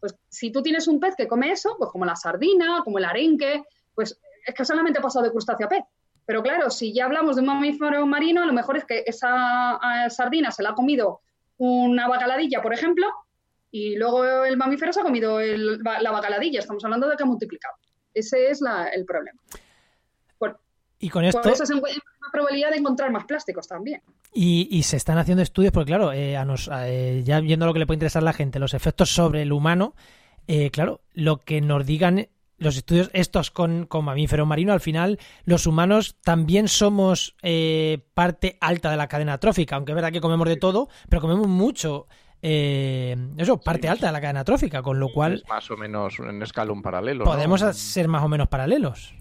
[0.00, 3.04] pues si tú tienes un pez que come eso, pues como la sardina, como el
[3.04, 5.84] arenque, pues es que solamente ha pasado de crustáceo a pez.
[6.24, 9.78] Pero claro, si ya hablamos de un mamífero marino, a lo mejor es que esa
[10.10, 11.20] sardina se la ha comido
[11.56, 13.06] una bacaladilla, por ejemplo,
[13.70, 16.60] y luego el mamífero se ha comido el- la bacaladilla.
[16.60, 17.74] Estamos hablando de que ha multiplicado.
[18.18, 19.38] Ese es la- el problema.
[20.38, 20.58] Por,
[20.98, 24.02] Y con esto, por eso se encuentra una probabilidad de encontrar más plásticos también.
[24.32, 27.72] y, y se están haciendo estudios, porque claro, eh, a nos, eh, ya viendo lo
[27.72, 29.94] que le puede interesar a la gente, los efectos sobre el humano,
[30.46, 32.28] eh, claro, lo que nos digan
[32.58, 38.58] los estudios estos con, con mamífero marino, al final los humanos también somos eh, parte
[38.60, 42.06] alta de la cadena trófica, aunque es verdad que comemos de todo, pero comemos mucho.
[42.42, 43.88] Eh, eso, parte Sí.
[43.88, 47.24] alta de la cadena trófica, con lo cual Es más o menos en escalón paralelo.
[47.24, 47.30] ¿no?
[47.30, 49.14] podemos ser más o menos paralelos.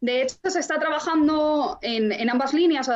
[0.00, 2.88] De hecho, se está trabajando en, en ambas líneas.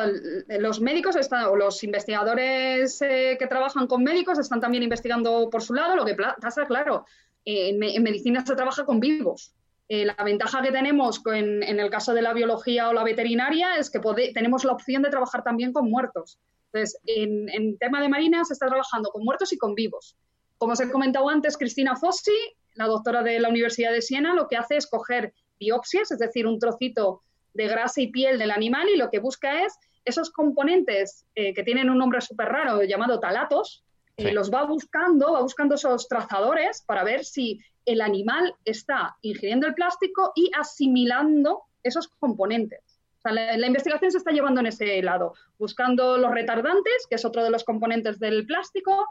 [0.48, 5.62] Los médicos están, o los investigadores eh, que trabajan con médicos están también investigando por
[5.62, 5.96] su lado.
[5.96, 7.06] Lo que pasa, claro,
[7.44, 9.54] eh, en, me- en medicina se trabaja con vivos.
[9.88, 13.76] Eh, la ventaja que tenemos con- en el caso de la biología o la veterinaria
[13.76, 13.98] es que
[14.34, 16.38] tenemos la opción de trabajar también con muertos.
[16.72, 20.16] Entonces, en, en tema de marina se está trabajando con muertos y con vivos.
[20.58, 22.32] Como os he comentado antes, Cristina Fossi
[22.74, 26.46] la doctora de la Universidad de Siena, lo que hace es coger biopsias, es decir,
[26.46, 31.26] un trocito de grasa y piel del animal y lo que busca es esos componentes
[31.34, 33.84] eh, que tienen un nombre súper raro llamado talatos,
[34.16, 34.30] eh, Sí.
[34.32, 39.74] los va buscando, va buscando esos trazadores para ver si el animal está ingiriendo el
[39.74, 42.89] plástico y asimilando esos componentes.
[43.22, 47.24] O sea, la, investigación se está llevando en ese lado, buscando los retardantes, que es
[47.26, 49.06] otro de los componentes del plástico,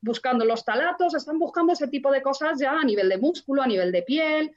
[0.00, 3.68] buscando los talatos, están buscando ese tipo de cosas ya a nivel de músculo, a
[3.68, 4.50] nivel de piel.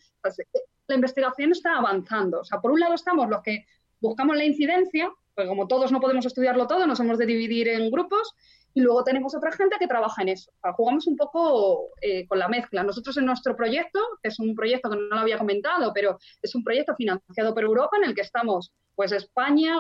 [0.88, 2.40] La investigación está avanzando.
[2.40, 3.66] O sea, por un lado estamos los que
[4.02, 7.92] buscamos la incidencia, pues como todos no podemos estudiarlo todo, nos hemos de dividir en
[7.92, 8.34] grupos,
[8.78, 10.52] y luego tenemos otra gente que trabaja en eso.
[10.76, 12.84] Jugamos un poco eh, con la mezcla.
[12.84, 16.54] Nosotros en nuestro proyecto, que es un proyecto que no lo había comentado, pero es
[16.54, 19.78] un proyecto financiado por Europa en el que estamos pues España,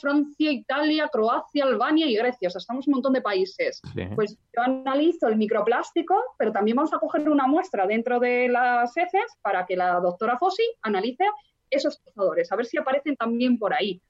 [0.00, 2.48] Francia, Italia, Croacia, Albania y Grecia.
[2.48, 3.80] O sea, estamos un montón de países.
[3.94, 4.02] Sí.
[4.12, 8.96] Pues yo analizo el microplástico, pero también vamos a coger una muestra dentro de las
[8.96, 11.26] heces para que la doctora Fossi analice
[11.70, 14.02] esos trazadores, a ver si aparecen también por ahí.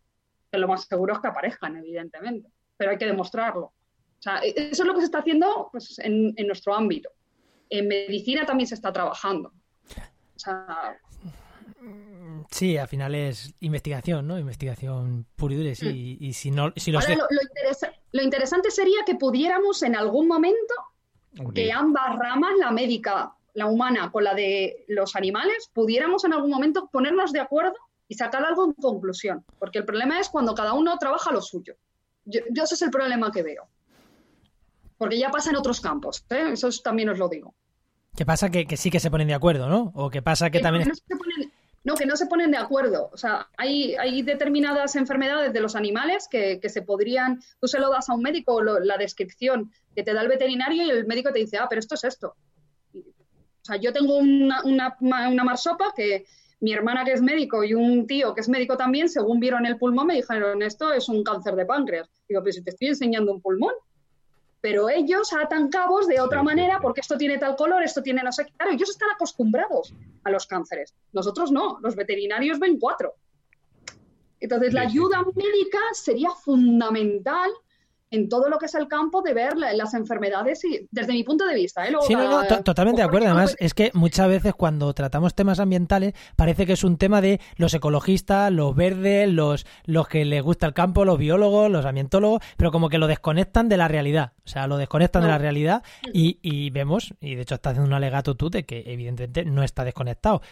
[0.51, 3.67] Que lo más seguro es que aparezcan, evidentemente, pero hay que demostrarlo.
[3.67, 7.11] O sea, e- eso es lo que se está haciendo pues, en, en nuestro ámbito.
[7.69, 9.51] En medicina también se está trabajando.
[9.51, 10.99] O sea,
[12.51, 14.39] Sí, al final es investigación, ¿no?
[14.39, 15.75] Investigación pura y dura.
[15.75, 19.83] sí, y si no, si los ahora lo, lo interesa- lo interesante sería que pudiéramos
[19.83, 20.75] en algún momento
[21.55, 26.51] que ambas ramas, la médica, la humana con la de los animales, pudiéramos en algún
[26.51, 27.75] momento ponernos de acuerdo
[28.09, 29.45] y sacar algo en conclusión.
[29.59, 31.75] Porque el problema es cuando cada uno trabaja lo suyo.
[32.25, 33.69] Yo, yo ese es el problema que veo.
[34.99, 36.51] Porque ya pasa en otros campos, ¿eh?
[36.53, 37.55] eso es- también os lo digo.
[38.17, 38.49] ¿Qué pasa?
[38.51, 39.93] Que, que sí que se ponen de acuerdo, ¿no?
[39.95, 40.89] O que pasa que Que también...
[40.89, 41.46] no, se ponen,
[41.87, 43.11] no, que no se ponen de acuerdo.
[43.13, 47.41] O sea, hay, hay determinadas enfermedades de los animales que, que se podrían.
[47.61, 50.91] Tú se lo das a un médico, la descripción que te da el veterinario y
[50.91, 52.35] el médico te dice, ah, pero esto es esto.
[52.93, 56.27] O sea, yo tengo una, una, una marsopa que
[56.59, 59.79] mi hermana que es médico y un tío que es médico también, según vieron el
[59.79, 62.11] pulmón, me dijeron, esto es un cáncer de páncreas.
[62.29, 63.75] Digo, pero si te estoy enseñando un pulmón.
[64.67, 68.33] Pero ellos atan cabos de otra manera porque esto tiene tal color, esto tiene no
[68.33, 68.53] sé qué.
[68.57, 69.95] Claro, ellos están acostumbrados
[70.25, 70.93] a los cánceres.
[71.13, 73.15] Nosotros no, los veterinarios ven cuatro.
[74.41, 77.49] Entonces, la ayuda médica sería fundamental
[78.11, 81.25] en todo lo que es el campo de ver la- las enfermedades y desde mi
[81.25, 81.87] punto de vista.
[81.87, 81.91] ¿eh?
[81.91, 83.27] Luego Sí, no, totalmente de acuerdo.
[83.27, 87.21] Además, pues, es que muchas veces cuando tratamos temas ambientales parece que es un tema
[87.21, 91.85] de los ecologistas, los verdes, los, los que les gusta el campo, los biólogos, los
[91.85, 94.33] ambientólogos, pero como que lo desconectan de la realidad.
[94.45, 95.83] O sea, lo desconectan de la realidad
[96.13, 99.63] y, y vemos, y de hecho está haciendo un alegato tú de que evidentemente no
[99.65, 100.43] está desconectado.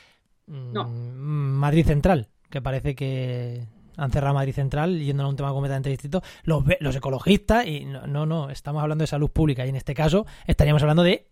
[0.47, 0.85] Mm, No.
[0.89, 3.67] Madrid Central, que parece que
[3.97, 8.07] han cerrado Madrid Central yendo a un tema completamente distinto, los, los ecologistas, y no,
[8.07, 11.27] no, no, estamos hablando de salud pública y en este caso estaríamos hablando de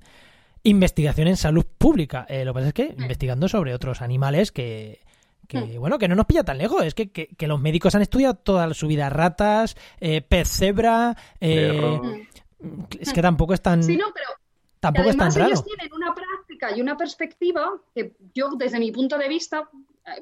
[0.65, 2.27] investigación en salud pública.
[2.29, 5.01] Eh, lo que pasa es que investigando sobre otros animales que,
[5.49, 6.85] que bueno, que no nos pilla tan lejos.
[6.85, 11.17] Es que, que, que los médicos han estudiado toda su vida ratas, eh, pez cebra,
[11.41, 12.27] eh,
[12.99, 14.29] es que tampoco es tan, Sí, no, pero
[14.79, 15.49] tampoco y es tan además raro.
[15.49, 19.69] ellos tienen una práctica y una perspectiva que yo, desde mi punto de vista,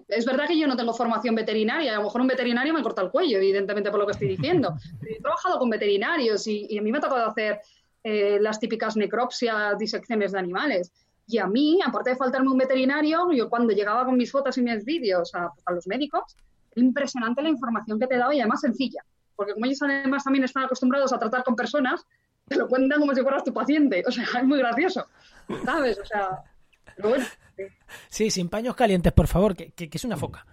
[0.08, 3.02] es verdad que yo no tengo formación veterinaria, a lo mejor un veterinario me corta
[3.02, 4.74] el cuello, evidentemente por lo que estoy diciendo.
[5.00, 7.60] Pero He trabajado con veterinarios y, y a mí me ha tocado hacer
[8.02, 10.92] eh, las típicas necropsias, disecciones de animales.
[11.26, 14.62] Y a mí, aparte de faltarme un veterinario, yo cuando llegaba con mis fotos y
[14.62, 16.36] mis vídeos a, a los médicos,
[16.72, 19.04] era impresionante la información que te daba y además sencilla.
[19.36, 22.04] Porque como ellos además también están acostumbrados a tratar con personas,
[22.46, 24.02] te lo cuentan como si fueras tu paciente.
[24.06, 25.06] O sea, es muy gracioso.
[25.64, 25.98] ¿Sabes?
[25.98, 26.42] O sea,
[26.96, 27.24] pero bueno,
[28.08, 30.46] Sí, sin paños calientes, por favor, que, que- que es una foca.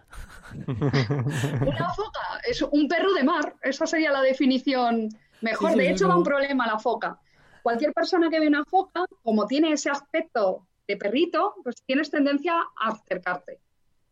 [0.68, 3.56] una foca es un perro de mar.
[3.62, 5.10] Esa sería la definición
[5.42, 5.70] mejor.
[5.72, 7.20] Sí, sí, de sí, hecho, como- da un problema la foca.
[7.62, 12.54] Cualquier persona que ve una foca, como tiene ese aspecto de perrito, pues tienes tendencia
[12.54, 13.60] a acercarte.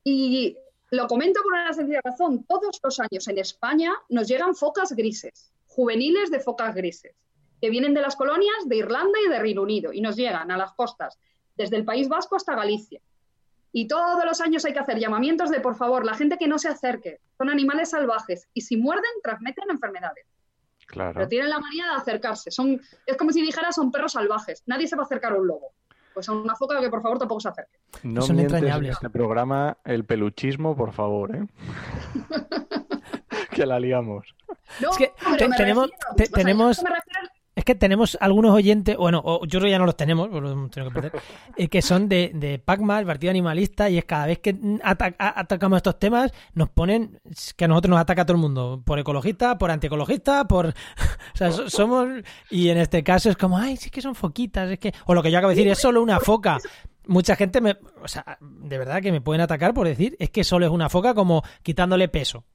[0.03, 0.57] Y
[0.91, 2.43] lo comento por una sencilla razón.
[2.43, 7.15] Todos los años en España nos llegan focas grises, juveniles de focas grises,
[7.61, 10.57] que vienen de las colonias de Irlanda y de Reino Unido y nos llegan a
[10.57, 11.17] las costas,
[11.55, 12.99] desde el País Vasco hasta Galicia.
[13.71, 16.57] Y todos los años hay que hacer llamamientos de, por favor, la gente que no
[16.59, 17.19] se acerque.
[17.37, 20.25] Son animales salvajes y si muerden, transmiten enfermedades.
[20.87, 21.13] Claro.
[21.15, 22.51] Pero tienen la manía de acercarse.
[22.51, 24.63] Son, es como si dijera, son perros salvajes.
[24.65, 25.73] Nadie se va a acercar a un lobo.
[26.13, 27.77] Pues a una foca que por favor tampoco se acerque.
[28.03, 28.91] No Son mientes en entrañables.
[28.93, 31.45] este programa el peluchismo, por favor, ¿eh?
[33.51, 34.35] que la liamos.
[34.81, 35.89] No, Es que pero te- me tenemos-
[36.33, 37.29] tenemos- me refiero-
[37.65, 40.51] Es que tenemos algunos oyentes, bueno, o yo creo que ya no los tenemos, los
[40.51, 41.21] hemos tenido que perder,
[41.57, 45.77] eh, que son de, de PACMA, el Partido Animalista, y es cada vez que atacamos
[45.77, 47.19] estos temas, nos ponen
[47.55, 50.67] que a nosotros nos ataca todo el mundo, por ecologista, por antiecologista, por...
[51.33, 52.07] O sea, so- somos...
[52.51, 54.93] Y en este caso es como, ay, sí que son foquitas, es que...
[55.07, 56.59] O lo que yo acabo de decir, es solo una foca.
[57.07, 60.43] mucha gente me, o sea, de verdad que me pueden atacar por decir es que
[60.43, 62.45] solo es una foca como quitándole peso.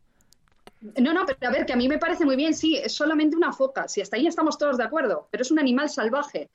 [0.81, 3.37] No, no, pero a ver, que a mí me parece muy bien, sí, es solamente
[3.37, 6.51] una foca, si hasta ahí estamos todos de acuerdo, pero es un animal salvaje.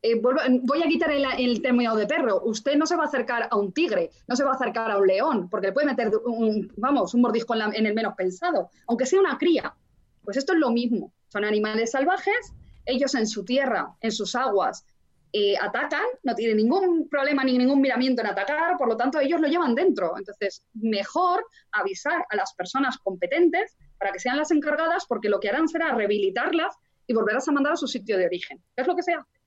[0.00, 2.40] Eh, voy a quitar el, término de perro.
[2.44, 4.98] Usted no se va a acercar a un tigre, no se va a acercar a
[4.98, 9.06] un león, porque le puede meter un, vamos, un mordisco en, el menos pensado, aunque
[9.06, 9.74] sea una cría.
[10.22, 11.12] Pues esto es lo mismo.
[11.28, 12.52] Son animales salvajes,
[12.84, 14.84] ellos en su tierra, en sus aguas,
[15.32, 19.40] eh, atacan, no tienen ningún problema ni ningún miramiento en atacar, por lo tanto ellos
[19.40, 20.16] lo llevan dentro.
[20.16, 25.48] Entonces, mejor avisar a las personas competentes para que sean las encargadas, porque lo que
[25.48, 26.76] harán será rehabilitarlas
[27.06, 28.58] y volverlas a mandar a su sitio de origen.
[28.74, 29.38] ¿Qué es lo que se hace?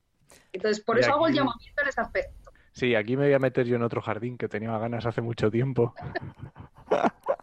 [0.51, 2.51] Entonces, por eso hago el llamamiento en ese aspecto.
[2.73, 5.51] Sí, aquí me voy a meter yo en otro jardín que tenía ganas hace mucho
[5.51, 5.93] tiempo.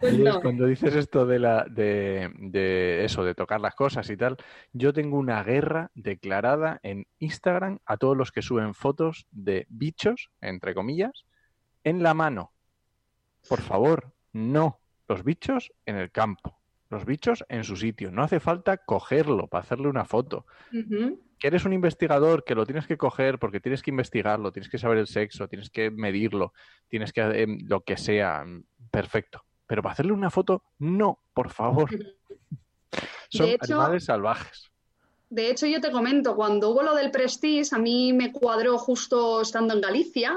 [0.00, 4.36] Pues cuando dices esto de la de, de, eso, de tocar las cosas y tal,
[4.72, 10.30] yo tengo una guerra declarada en Instagram a todos los que suben fotos de bichos,
[10.40, 11.26] entre comillas,
[11.84, 12.52] en la mano.
[13.48, 14.80] Por favor, no.
[15.08, 16.58] Los bichos en el campo.
[16.88, 18.10] Los bichos en su sitio.
[18.10, 20.46] No hace falta cogerlo para hacerle una foto
[21.40, 24.78] que eres un investigador, que lo tienes que coger porque tienes que investigarlo, tienes que
[24.78, 26.52] saber el sexo, tienes que medirlo,
[26.88, 28.44] tienes que eh, lo que sea,
[28.90, 29.42] perfecto.
[29.70, 31.88] Pero para hacerle una foto, no, por favor.
[33.28, 34.68] Son animales salvajes.
[35.28, 39.42] De hecho, yo te comento, cuando hubo lo del Prestige, a mí me cuadró justo
[39.42, 40.36] estando en Galicia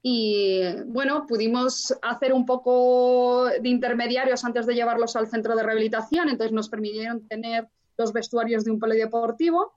[0.00, 6.30] y bueno, pudimos hacer un poco de intermediarios antes de llevarlos al centro de rehabilitación,
[6.30, 9.74] entonces nos permitieron tener los vestuarios de un polideportivo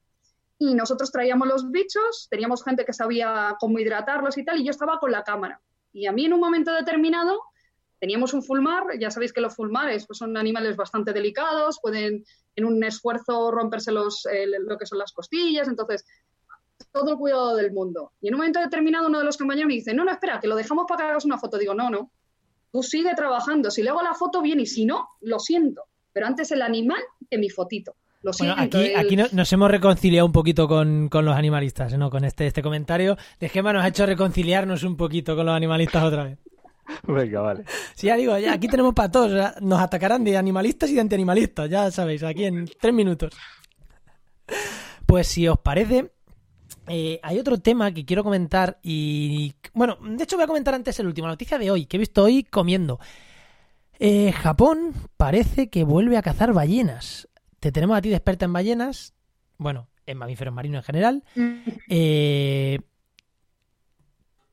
[0.60, 4.72] y nosotros traíamos los bichos, teníamos gente que sabía cómo hidratarlos y tal, y yo
[4.72, 5.60] estaba con la cámara.
[5.92, 7.42] Y a mí en un momento determinado
[8.00, 12.24] teníamos un fulmar, ya sabéis que los fulmares pues, son animales bastante delicados, pueden
[12.56, 14.28] en un esfuerzo romperse los,
[14.68, 16.06] lo que son las costillas, entonces
[16.92, 18.14] todo el cuidado del mundo.
[18.22, 20.48] Y en un momento determinado uno de los compañeros me dice, no, no, espera, que
[20.48, 21.58] lo dejamos para que hagas una foto.
[21.58, 22.12] Digo, no, no,
[22.72, 25.84] tú sigue trabajando, si le hago la foto bien y si no, lo siento,
[26.14, 27.96] pero antes el animal que mi fotito
[28.58, 32.10] aquí, aquí nos hemos reconciliado un poquito con, los animalistas, ¿no?
[32.10, 36.04] Con este, este comentario de Gemma nos ha hecho reconciliarnos un poquito con los animalistas
[36.04, 36.40] otra vez.
[37.04, 37.64] Venga, vale.
[37.96, 39.54] Sí, ya digo, ya aquí tenemos para todos.
[39.62, 43.34] Nos atacarán de animalistas y de antianimalistas, ya sabéis, aquí en tres minutos.
[45.06, 46.12] Pues si os parece,
[46.88, 49.56] eh, hay otro tema que quiero comentar y...
[49.74, 52.00] Bueno, de hecho voy a comentar antes el último, la noticia de hoy, que he
[52.00, 53.00] visto hoy comiendo.
[54.00, 57.28] Eh, Japón parece que vuelve a cazar ballenas
[57.60, 59.14] te tenemos a ti de experta en ballenas,
[59.58, 61.24] bueno, en mamíferos marinos en general.
[61.36, 61.56] Mm.
[61.90, 62.80] Eh,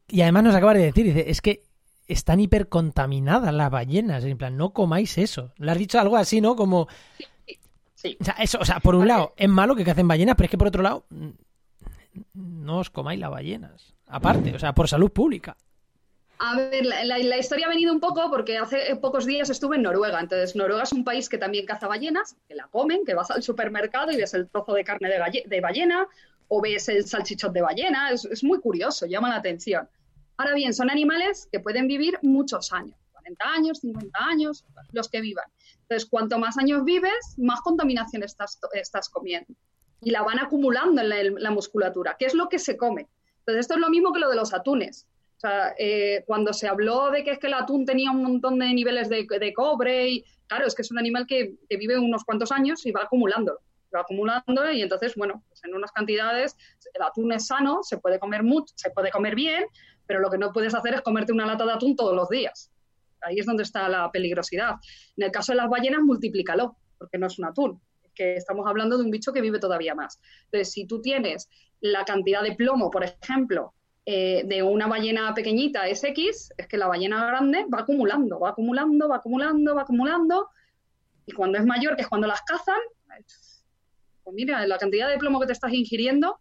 [0.08, 1.63] y además nos acaba de decir, dice, es que
[2.06, 4.24] están hipercontaminadas las ballenas.
[4.24, 5.52] En plan, no comáis eso.
[5.58, 6.56] Le has dicho algo así, ¿no?
[6.56, 6.88] Como.
[7.94, 8.16] Sí.
[8.20, 10.50] O sea, eso, o sea, por un lado, es malo que cacen ballenas, pero es
[10.50, 11.06] que por otro lado,
[12.34, 13.94] no os comáis las ballenas.
[14.06, 15.56] Aparte, o sea, por salud pública.
[16.38, 20.20] A ver, la, historia ha venido un poco porque hace pocos días estuve en Noruega.
[20.20, 23.42] Entonces, Noruega es un país que también caza ballenas, que la comen, que vas al
[23.42, 26.06] supermercado y ves el trozo de carne de, ballena
[26.48, 28.10] o ves el salchichón de ballena.
[28.10, 29.88] Es, muy curioso, llama la atención.
[30.36, 35.20] Ahora bien, son animales que pueden vivir muchos años, 40 años, 50 años, los que
[35.20, 35.46] vivan.
[35.82, 39.54] Entonces, cuanto más años vives, más contaminación estás, comiendo.
[40.00, 43.08] Y la van acumulando en la, musculatura, que es lo que se come.
[43.40, 45.06] Entonces, esto es lo mismo que lo de los atunes
[45.44, 48.72] sea, eh, cuando se habló de que es que el atún tenía un montón de
[48.72, 52.84] niveles de, cobre, y claro, es que es un animal que, vive unos cuantos años
[52.86, 53.60] y va acumulando,
[53.94, 56.56] va acumulando y entonces, bueno, pues en unas cantidades
[56.92, 59.64] el atún es sano, se puede comer mucho, se puede comer bien,
[60.06, 62.70] pero lo que no puedes hacer es comerte una lata de atún todos los días.
[63.22, 64.74] Ahí es donde está la peligrosidad.
[65.16, 67.80] En el caso de las ballenas, multiplícalo, porque no es un atún,
[68.14, 70.20] que estamos hablando de un bicho que vive todavía más.
[70.44, 71.48] Entonces, si tú tienes
[71.80, 73.74] la cantidad de plomo, por ejemplo,
[74.06, 78.50] eh, de una ballena pequeñita es X, es que la ballena grande va acumulando, va
[78.50, 80.48] acumulando, va acumulando, va acumulando,
[81.26, 82.80] y cuando es mayor, que es cuando las cazan,
[84.22, 86.38] pues mira, la cantidad de plomo que te estás ingiriendo,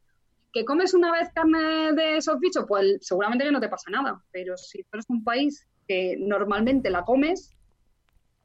[0.53, 4.23] que comes una vez carne de esos bichos, pues seguramente que no te pasa nada,
[4.31, 7.55] pero si tú eres un país que normalmente la comes,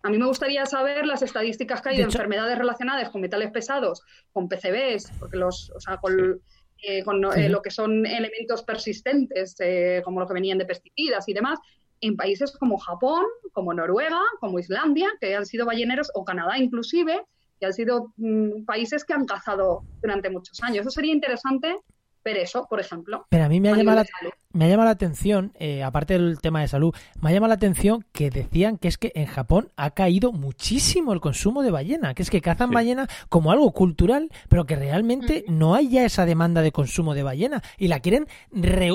[0.02, 4.02] a mí me gustaría saber las estadísticas que hay de, enfermedades relacionadas con metales pesados,
[4.32, 6.40] con PCBs, porque los, o sea, con,
[6.82, 11.28] eh, con eh, lo que son elementos persistentes, eh, como lo que venían de pesticidas
[11.28, 11.58] y demás,
[12.00, 17.20] en países como Japón, como Noruega, como Islandia, que han sido balleneros, o Canadá inclusive,
[17.60, 20.82] que han sido mm, países que han cazado durante muchos años.
[20.82, 21.76] Eso sería interesante
[22.24, 23.26] ver eso, por ejemplo.
[23.28, 24.06] Pero a mí me ha, llamado la,
[24.52, 27.54] me ha llamado la atención, eh, aparte del tema de salud, me ha llamado la
[27.54, 32.14] atención que decían que es que en Japón ha caído muchísimo el consumo de ballena,
[32.14, 32.74] que es que cazan Sí.
[32.74, 37.22] ballena como algo cultural, pero que realmente no hay ya esa demanda de consumo de
[37.22, 38.90] ballena y la quieren re-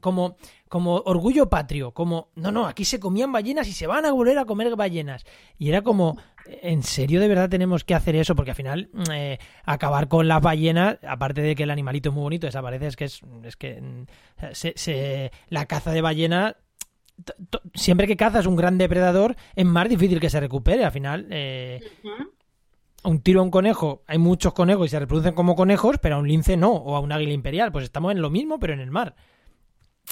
[0.00, 0.36] como
[0.68, 4.38] como orgullo patrio, como no, no, aquí se comían ballenas y se van a volver
[4.38, 5.24] a comer ballenas.
[5.58, 6.16] Y era como,
[6.46, 8.34] ¿en serio de verdad tenemos que hacer eso?
[8.36, 12.14] Porque al final mm, eh, acabar con las ballenas, aparte de que el animalito es
[12.14, 14.04] muy bonito, desaparece, es que es, es que mm,
[14.52, 16.54] se, se- la caza de ballenas
[17.74, 20.84] siempre que cazas un gran depredador es más difícil que se recupere.
[20.84, 21.80] Al final, eh,
[23.04, 26.18] un tiro a un conejo, hay muchos conejos y se reproducen como conejos, pero a
[26.18, 27.72] un lince no, o a un águila imperial.
[27.72, 29.14] Pues estamos en lo mismo, pero en el mar.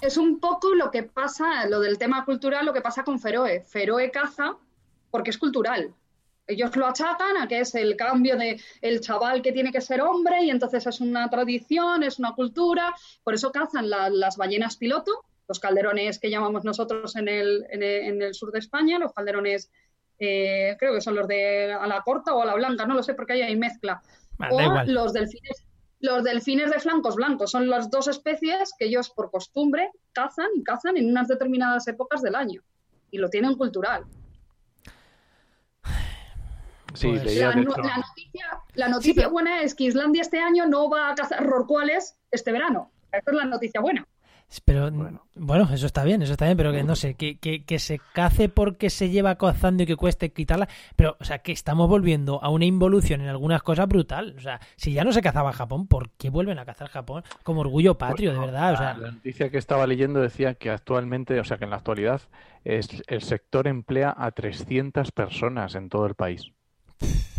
[0.01, 3.61] Es un poco lo que pasa, lo del tema cultural, lo que pasa con Feroe.
[3.63, 4.57] Feroe caza
[5.11, 5.95] porque es cultural.
[6.47, 10.01] Ellos lo achacan a que es el cambio de el chaval que tiene que ser
[10.01, 12.95] hombre y entonces es una tradición, es una cultura.
[13.25, 17.83] Por eso cazan la- las ballenas piloto, los calderones que llamamos nosotros en el, en
[17.83, 19.71] el, en el sur de España, los calderones
[20.19, 23.03] eh, creo que son los de a la corta o a la blanca, no lo
[23.03, 24.01] sé porque ahí hay mezcla.
[24.39, 24.93] Vale, o igual.
[24.95, 25.66] los delfines,
[26.01, 30.63] los delfines de flancos blancos son las dos especies que ellos por costumbre cazan y
[30.63, 32.63] cazan en unas determinadas épocas del año
[33.11, 34.05] y lo tienen cultural.
[36.95, 40.67] Sí, Pues- leía La, no- noticia, la noticia pero- buena es que Islandia este año
[40.67, 42.91] no va a cazar rorcuales este verano.
[43.13, 44.07] Esa es la noticia buena.
[44.65, 45.23] Pero bueno.
[45.35, 45.69] Bueno.
[45.73, 48.49] eso está bien, eso está bien, pero que no sé, que, que, que se cace
[48.49, 50.69] porque se lleva cazando y que cueste quitarla.
[50.95, 54.35] Pero, o sea, que estamos volviendo a una involución en algunas cosas brutal.
[54.39, 57.61] O sea, si ya no se cazaba Japón, ¿por qué vuelven a cazar Japón como
[57.61, 58.69] orgullo patrio, de Pues verdad?
[58.71, 61.71] O la- sea, la noticia que estaba leyendo decía que actualmente, o sea, que en
[61.71, 62.23] la actualidad
[62.65, 66.53] es, el sector emplea a 300 personas en todo el país.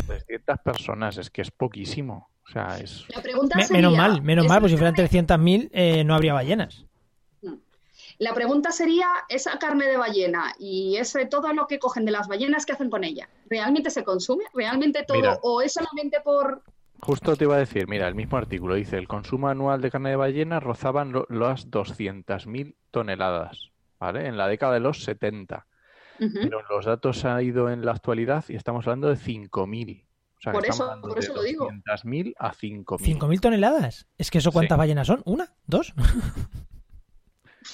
[0.06, 2.28] 300 personas, es que es poquísimo.
[2.48, 3.04] O sea, es...
[3.14, 6.04] La pregunta me- sería, menos mal, menos ¿esa mal, pues si fueran carne- 300.000 eh,
[6.04, 6.86] no habría ballenas.
[8.18, 12.26] La pregunta sería, esa carne de ballena y ese todo lo que cogen de las
[12.26, 13.28] ballenas, ¿qué hacen con ella?
[13.48, 14.44] ¿Realmente se consume?
[14.52, 15.18] ¿Realmente todo?
[15.18, 15.38] Mira.
[15.42, 16.62] ¿O es solamente por...?
[17.00, 20.10] Justo te iba a decir, mira, el mismo artículo dice, el consumo anual de carne
[20.10, 24.26] de ballena rozaban lo- las 200.000 toneladas, ¿vale?
[24.26, 25.66] En la década de los 70.
[26.20, 26.32] Ujú.
[26.42, 30.04] Pero los datos han ido en la actualidad y estamos hablando de 5.000.
[30.38, 31.66] O sea, Por estamos eso- hablando por de eso lo digo.
[31.66, 32.98] 200.000 a 5.000.
[32.98, 34.08] ¿5.000 toneladas?
[34.18, 34.78] ¿Es que eso cuántas Sí.
[34.80, 35.22] ballenas son?
[35.24, 35.54] ¿Una?
[35.68, 35.94] ¿Dos?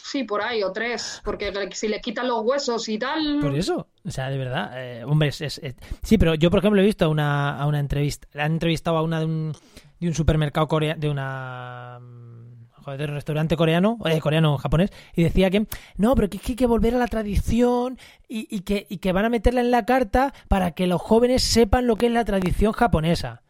[0.02, 3.38] Sí, por ahí, o tres, porque si le quitan los huesos y tal...
[3.40, 6.58] Por eso, o sea, de verdad, eh, hombre, es, es- es- sí, pero yo por
[6.60, 9.52] ejemplo he visto a una, a una entrevista, han entrevistado a una de un,
[10.00, 14.90] de un supermercado coreano, de una mm, joder, de un restaurante coreano, eh, coreano japonés,
[15.14, 15.66] y decía que
[15.96, 18.98] no, pero que, es que hay que volver a la tradición y, y que, y
[18.98, 22.12] que van a meterla en la carta para que los jóvenes sepan lo que es
[22.12, 23.42] la tradición japonesa.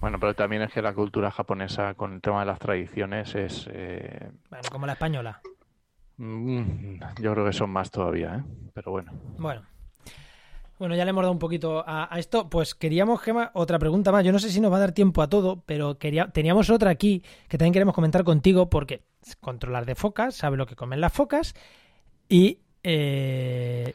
[0.00, 3.66] Bueno, pero también es que la cultura japonesa con el tema de las tradiciones es...
[3.72, 5.40] eh, Bueno, como la española.
[6.16, 8.44] Mm, yo creo que son más todavía, ¿eh?
[8.72, 9.12] Pero bueno.
[9.38, 9.62] Bueno.
[10.78, 12.50] Bueno, ya le hemos dado un poquito a, a esto.
[12.50, 14.24] Pues queríamos, Gema, otra pregunta más.
[14.24, 16.90] Yo no sé si nos va a dar tiempo a todo, pero quería, teníamos otra
[16.90, 19.04] aquí que también queremos comentar contigo porque
[19.40, 21.54] controlar de focas, sabe lo que comen las focas
[22.28, 23.94] y eh,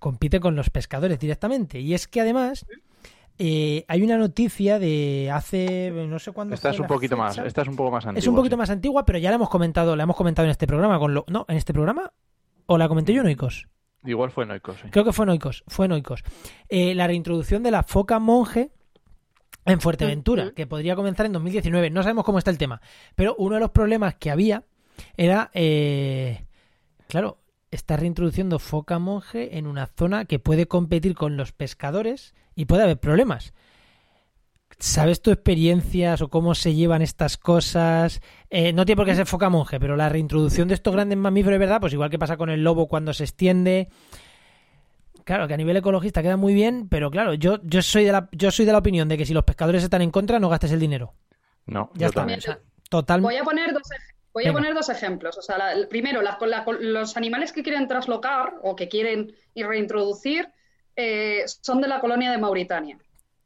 [0.00, 1.80] compite con los pescadores directamente.
[1.80, 2.66] Y es que además
[3.38, 6.54] eh, hay una noticia de hace, no sé cuándo.
[6.54, 8.18] Esta fue es un poquito más, esta es un poco más antigua.
[8.18, 8.58] Es un poquito sí.
[8.58, 10.98] más antigua, pero ya la hemos comentado, la hemos comentado en este programa.
[10.98, 12.12] Con lo, no, en este programa.
[12.66, 13.68] ¿O la comenté yo, Noicos?
[14.04, 14.88] Igual fue Noicos, sí.
[14.90, 16.24] Creo que fue Noicos, fue Noicos.
[16.68, 18.70] Eh, la reintroducción de la foca monje
[19.64, 21.90] en Fuerteventura, que podría comenzar en 2019.
[21.90, 22.80] No sabemos cómo está el tema,
[23.14, 24.64] pero uno de los problemas que había
[25.16, 26.46] era, eh,
[27.08, 27.38] claro,
[27.72, 32.84] está reintroduciendo foca monje en una zona que puede competir con los pescadores y puede
[32.84, 33.52] haber problemas.
[34.78, 38.20] ¿Sabes tu experiencias o cómo se llevan estas cosas?
[38.50, 41.58] Eh, no tiene por qué ser foca monje, pero la reintroducción de estos grandes mamíferos,
[41.58, 41.80] ¿verdad?
[41.80, 43.88] Pues igual que pasa con el lobo cuando se extiende.
[45.24, 48.28] Claro, que a nivel ecologista queda muy bien, pero claro, yo, yo soy de la,
[48.32, 50.72] yo soy de la opinión de que si los pescadores están en contra, no gastes
[50.72, 51.14] el dinero.
[51.66, 52.20] No, Ya yo está.
[52.22, 52.38] también.
[52.40, 52.58] O sea,
[52.88, 53.20] total.
[53.20, 55.36] Voy a poner dos, ej- voy a poner dos ejemplos.
[55.38, 59.34] O sea, la- el primero, la- la- los animales que quieren traslocar o que quieren
[59.54, 60.48] reintroducir
[60.96, 62.98] eh, son de la colonia de Mauritania.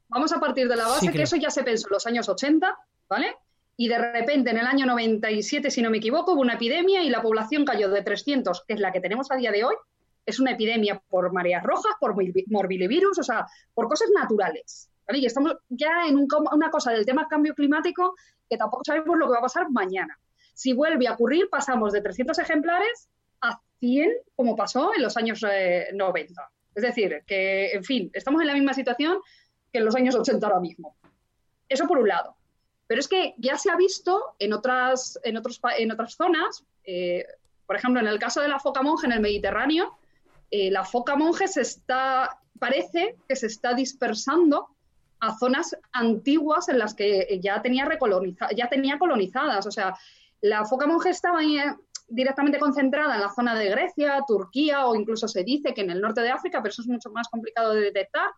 [0.09, 2.29] Vamos a partir de la base Sí, que eso ya se pensó en los años
[2.29, 2.77] 80,
[3.09, 3.37] ¿vale?
[3.77, 7.11] Y de repente en el año 97, si no me equivoco, hubo una epidemia y
[7.11, 9.75] la población cayó de 300, que es la que tenemos a día de hoy.
[10.25, 14.89] Es una epidemia por mareas rojas, por morbi- morbillivirus, o sea, por cosas naturales.
[15.07, 15.21] ¿vale?
[15.21, 18.15] Y estamos ya en un una cosa del tema cambio climático
[18.49, 20.19] que tampoco sabemos lo que va a pasar mañana.
[20.57, 23.11] Si vuelve a ocurrir, pasamos de 300 ejemplares
[23.43, 26.51] a 100, como pasó en los años eh, 90.
[26.75, 29.19] Es decir, que, en fin, estamos en la misma situación
[29.71, 30.97] que en los años 80 ahora mismo.
[31.69, 32.37] Eso por un lado.
[32.87, 37.27] Pero es que ya se ha visto en otras, en otros, en otras zonas, eh,
[37.67, 39.99] por ejemplo, en el caso de la foca monje en el Mediterráneo,
[40.51, 44.71] eh, la foca monje se está, parece que se está dispersando
[45.21, 47.87] a zonas antiguas en las que ya tenía,
[48.57, 49.67] ya tenía colonizadas.
[49.67, 49.95] O sea,
[50.43, 51.75] la foca monje estaba eh,
[52.09, 56.01] directamente concentrada en la zona de Grecia, Turquía o incluso se dice que en el
[56.01, 58.31] norte de África, pero eso es mucho más complicado de detectar.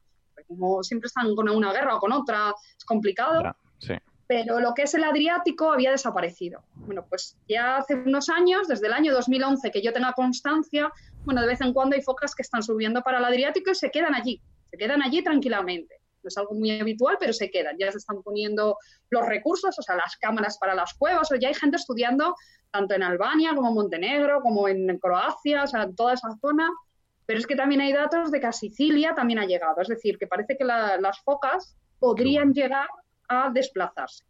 [0.47, 3.43] Como siempre están con una guerra o con otra, es complicado.
[3.79, 3.95] Sí
[4.29, 6.63] pero lo que es el Adriático había desaparecido.
[6.75, 10.93] Bueno, pues ya hace unos años, desde el año 2011 que yo tenga constancia,
[11.25, 13.91] bueno, de vez en cuando hay focas que están subiendo para el Adriático y se
[13.91, 14.41] quedan allí,
[14.71, 15.98] se quedan allí tranquilamente.
[16.23, 17.77] No es algo muy habitual, pero se quedan.
[17.79, 18.79] Ya se están poniendo
[19.11, 22.35] los recursos, o sea, las cámaras para las cuevas, o ya hay gente estudiando
[22.71, 26.71] tanto en Albania como en Montenegro, como en Croacia, o sea, en toda esa zona.
[27.27, 29.81] Pero es que también hay datos de que a Sicilia también ha llegado.
[29.81, 32.89] Es decir, que parece que las focas podrían llegar
[33.29, 34.25] a desplazarse.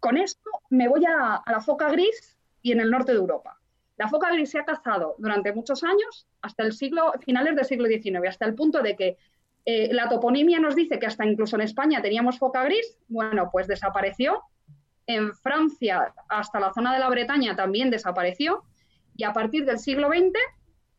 [0.00, 3.58] Con esto me voy a, la foca gris y en el norte de Europa.
[3.96, 7.86] La foca gris se ha cazado durante muchos años, hasta el siglo, finales del siglo
[7.86, 9.16] XIX, hasta el punto de que
[9.66, 13.66] eh, la toponimia nos dice que hasta incluso en España teníamos foca gris, bueno, pues
[13.66, 14.42] desapareció.
[15.06, 18.64] En Francia, hasta la zona de la Bretaña, también desapareció.
[19.16, 20.32] Y a partir del siglo XX,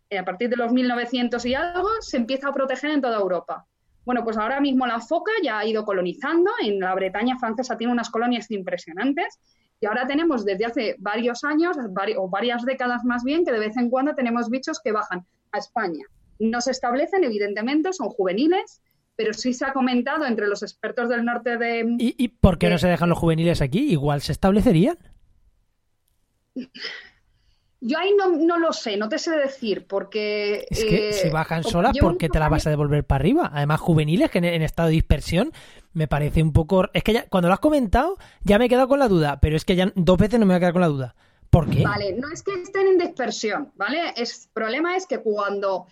[0.09, 3.65] eh, a partir de los 1900 y algo, se empieza a proteger en toda Europa.
[4.03, 6.51] Bueno, pues ahora mismo la foca ya ha ido colonizando.
[6.61, 9.39] En la Bretaña francesa tiene unas colonias impresionantes.
[9.79, 11.77] Y ahora tenemos desde hace varios años,
[12.17, 15.57] o varias décadas más bien, que de vez en cuando tenemos bichos que bajan a
[15.57, 16.05] España.
[16.39, 18.81] No se establecen, evidentemente, son juveniles,
[19.15, 21.95] pero sí se ha comentado entre los expertos del norte de...
[21.99, 23.91] ¿Y, y por qué no se dejan los juveniles aquí?
[23.91, 24.97] Igual se establecerían.
[27.87, 30.65] Yo ahí no, lo sé, no te sé decir, porque...
[30.71, 33.51] Es que si eh, bajan solas, ¿por qué te la vas a devolver para arriba?
[33.53, 35.51] Además, juveniles que en, estado de dispersión
[35.93, 36.89] me parece un poco...
[36.93, 39.55] Es que ya, cuando lo has comentado, ya me he quedado con la duda, pero
[39.55, 41.15] es que ya dos veces no me voy a quedar con la duda.
[41.49, 41.83] ¿Por qué?
[41.83, 44.13] Vale, no es que estén en dispersión, ¿vale?
[44.15, 45.87] El problema es que cuando...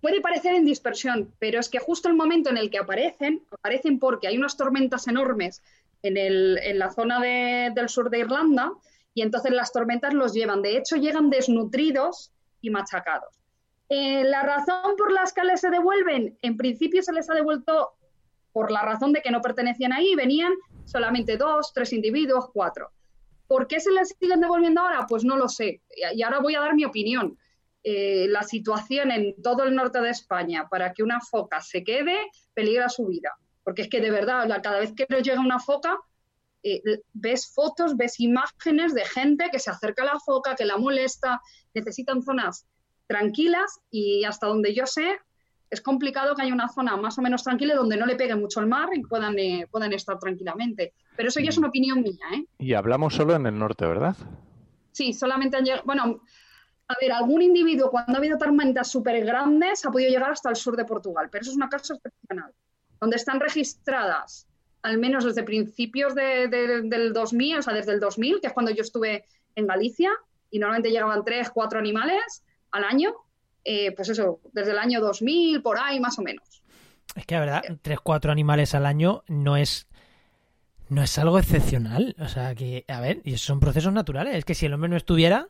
[0.00, 3.98] puede parecer en dispersión, pero es que justo el momento en el que aparecen, aparecen
[3.98, 5.62] porque hay unas tormentas enormes
[6.02, 8.72] en, la zona del sur de Irlanda,
[9.14, 10.62] y entonces las tormentas los llevan.
[10.62, 13.34] De hecho, llegan desnutridos y machacados.
[13.88, 17.92] Eh, la razón por la que les se devuelven, en principio se les ha devuelto
[18.52, 20.52] por la razón de que no pertenecían ahí, venían
[20.84, 22.90] solamente dos, tres individuos, cuatro.
[23.52, 25.04] ¿Por qué se les siguen devolviendo ahora?
[25.06, 25.82] Pues no lo sé.
[26.14, 27.36] Y ahora voy a dar mi opinión.
[27.84, 32.16] Eh, la situación en todo el norte de España para que una foca se quede
[32.54, 33.30] peligra su vida.
[33.62, 35.98] Porque es que de verdad, cada vez que llega una foca,
[36.62, 36.80] eh,
[37.12, 41.38] ves fotos, ves imágenes de gente que se acerca a la foca, que la molesta,
[41.74, 42.66] necesitan zonas
[43.06, 45.18] tranquilas y hasta donde yo sé,
[45.68, 48.60] es complicado que haya una zona más o menos tranquila donde no le pegue mucho
[48.60, 50.94] el mar y puedan, eh, puedan estar tranquilamente.
[51.16, 52.26] Pero eso ya es una opinión mía.
[52.34, 52.44] ¿eh?
[52.58, 54.16] Y hablamos solo en el norte, ¿verdad?
[54.92, 55.84] Sí, solamente han llegado.
[55.84, 56.22] Bueno,
[56.88, 60.56] a ver, algún individuo cuando ha habido tormentas súper grandes ha podido llegar hasta el
[60.56, 62.52] sur de Portugal, pero eso es una casa excepcional.
[63.00, 64.46] Donde están registradas
[64.82, 68.82] al menos desde principios del 2000, o sea, desde el 2000, que es cuando yo
[68.82, 70.10] estuve en Galicia,
[70.50, 72.42] y normalmente llegaban tres, cuatro animales
[72.72, 73.14] al año,
[73.64, 76.62] eh, pues eso, desde el año 2000, por ahí más o menos.
[77.14, 79.86] Es que la verdad, tres, cuatro animales al año no es
[80.92, 82.14] no es algo excepcional.
[82.18, 84.36] O sea, que, a ver, y son procesos naturales.
[84.36, 85.48] Es que si el hombre no estuviera,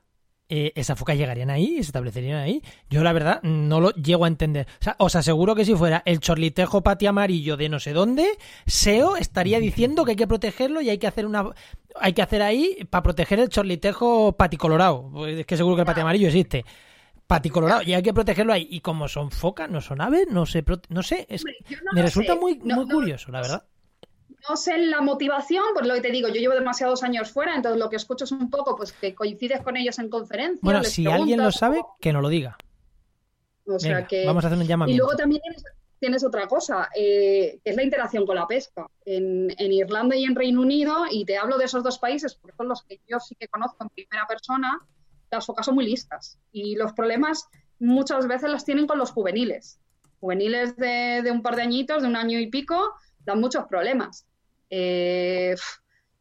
[0.48, 2.62] eh, esa foca llegarían ahí y se establecerían ahí.
[2.88, 4.68] Yo la verdad no lo llego a entender.
[4.80, 8.26] O sea, os aseguro que si fuera el chorlitejo pati amarillo de no sé dónde,
[8.66, 11.50] SEO estaría diciendo que hay que protegerlo y hay que hacer una
[11.96, 15.10] hay que hacer ahí para proteger el chorlitejo pati colorado.
[15.12, 16.64] Pues es que seguro que el pati amarillo existe.
[17.26, 18.68] Pati colorado y hay que protegerlo ahí.
[18.70, 21.26] Y como son focas, no son aves, no sé, no sé,
[21.92, 23.64] me resulta muy, muy curioso, la verdad
[24.48, 27.78] no sé la motivación, pues lo que te digo, yo llevo demasiados años fuera, entonces
[27.78, 30.60] lo que escucho es un poco pues que coincides con ellos en conferencias.
[30.62, 32.56] Bueno, si alguien lo sabe, que no lo diga.
[33.66, 34.26] O sea que...
[34.26, 34.96] Vamos a hacer un llamamiento.
[34.96, 35.40] Y luego también
[35.98, 38.88] tienes, otra cosa, eh, que es la interacción con la pesca.
[39.04, 42.68] En, Irlanda y en Reino Unido, y te hablo de esos dos países porque son
[42.68, 44.80] los que yo sí que conozco en primera persona,
[45.30, 46.38] las focas son muy listas.
[46.50, 49.78] Y los problemas muchas veces los tienen con los juveniles.
[50.18, 54.26] Juveniles de, de un par de añitos, de un año y pico, dan muchos problemas.
[54.74, 55.54] Eh,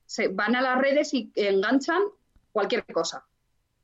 [0.05, 2.01] se van a las redes y enganchan
[2.51, 3.25] cualquier cosa.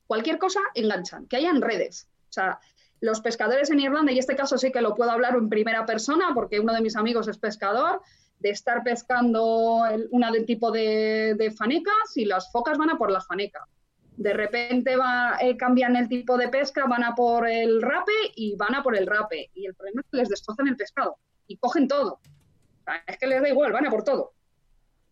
[0.06, 2.06] Cualquier cosa enganchan, que hayan redes.
[2.28, 2.60] O sea,
[3.00, 6.32] los pescadores en Irlanda, y este caso sí que lo puedo hablar en primera persona
[6.34, 8.02] porque uno de mis amigos es pescador,
[8.40, 13.26] de estar pescando una de tipo de, fanecas y las focas van a por las
[13.26, 13.66] fanecas.
[14.18, 14.96] De repente
[15.40, 18.98] eh, cambian el tipo de pesca, van a por el rape y van a por
[18.98, 19.50] el rape.
[19.54, 21.16] Y el problema es que les destrozan el pescado
[21.46, 22.20] y cogen todo.
[23.06, 24.34] es que les da igual, van a por todo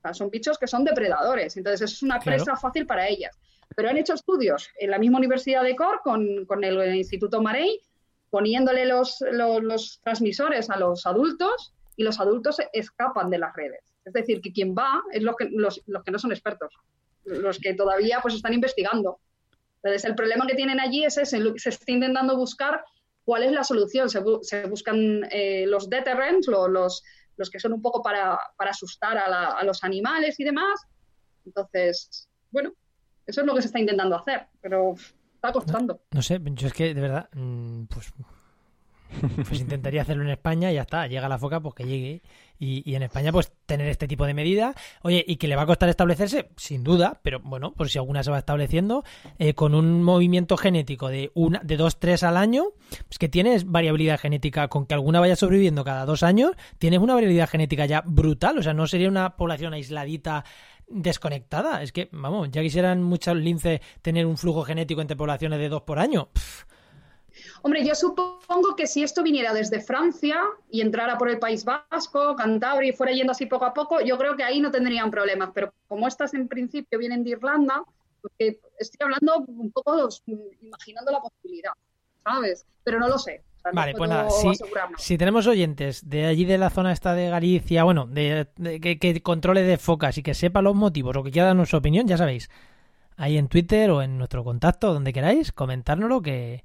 [0.06, 2.36] sea, son bichos que son depredadores, entonces es una Claro.
[2.44, 3.36] presa fácil para ellas.
[3.74, 7.80] Pero han hecho estudios en la misma Universidad de Cork con, con el Instituto Marey,
[8.30, 13.80] poniéndole los, los- los transmisores a los adultos y los adultos escapan de las redes.
[14.04, 16.72] Es decir, que quien va es los que, los, los que no son expertos,
[17.24, 19.18] los que todavía pues están investigando.
[19.82, 22.84] Entonces, el problema que tienen allí es ese, se está intentando buscar
[23.24, 24.08] cuál es la solución.
[24.08, 27.02] Se, bu- se buscan eh, los deterrents, lo- los,
[27.36, 30.80] los que son un poco para, para asustar a, la- a los animales y demás.
[31.44, 32.72] Entonces, bueno,
[33.26, 34.94] eso es lo que se está intentando hacer, pero
[35.34, 36.00] está costando.
[36.12, 38.12] No sé, yo es que de verdad, mm, pues,
[39.48, 41.06] pues intentaría hacerlo en España y ya está.
[41.06, 42.22] Llega la foca, pues que llegue.
[42.58, 44.74] Y, y en España, pues tener este tipo de medidas.
[45.02, 48.22] Oye, y que le va a costar establecerse, sin duda, pero bueno, por si alguna
[48.22, 49.04] se va estableciendo,
[49.38, 52.64] eh, con un movimiento genético de una, de dos, tres al año,
[53.08, 57.14] pues que tienes variabilidad genética, con que alguna vaya sobreviviendo cada dos años, tienes una
[57.14, 58.58] variabilidad genética ya brutal.
[58.58, 60.44] O sea, no sería una población aisladita
[60.88, 61.82] desconectada.
[61.82, 65.82] Es que, vamos, ya quisieran muchos linces tener un flujo genético entre poblaciones de dos
[65.82, 66.28] por año.
[67.62, 70.40] Hombre, yo supongo que si esto viniera desde Francia
[70.70, 74.18] y entrara por el País Vasco, Cantabria y fuera yendo así poco a poco, yo
[74.18, 75.50] creo que ahí no tendrían problemas.
[75.54, 77.82] Pero como estas en principio vienen de Irlanda,
[78.20, 80.32] porque estoy hablando un poco mm,
[80.62, 81.72] imaginando la posibilidad,
[82.24, 82.66] ¿sabes?
[82.84, 83.42] Pero no lo sé.
[83.72, 84.28] Vale, pues nada,
[84.96, 88.98] si, tenemos oyentes de allí de la zona esta de Galicia, bueno, de, de- que,
[89.00, 92.06] que controle de focas y que sepa los motivos o que quiera darnos su opinión,
[92.06, 92.48] ya sabéis,
[93.16, 96.64] ahí en Twitter o en nuestro contacto, donde queráis, comentárnoslo que,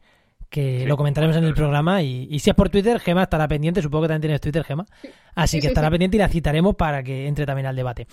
[0.52, 3.48] que Sí, lo comentaremos en el programa y, y si es por Twitter, Gema estará
[3.48, 4.86] pendiente, supongo que también tienes Twitter, Gema,
[5.34, 5.92] así Sí, que sí, estará sí.
[5.92, 8.06] pendiente y la citaremos para que entre también al debate.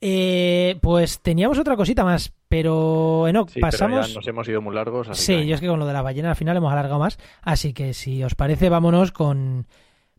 [0.00, 4.08] Eh, pues teníamos otra cosita más, pero Sí, pero pasamos...
[4.08, 5.08] ya nos hemos ido muy largos.
[5.08, 6.98] Así Sí, que yo es que con lo de la ballena al final hemos alargado
[6.98, 7.18] más.
[7.42, 9.66] Así que si os parece, vámonos con.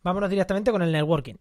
[0.04, 1.36] Vámonos directamente con el networking.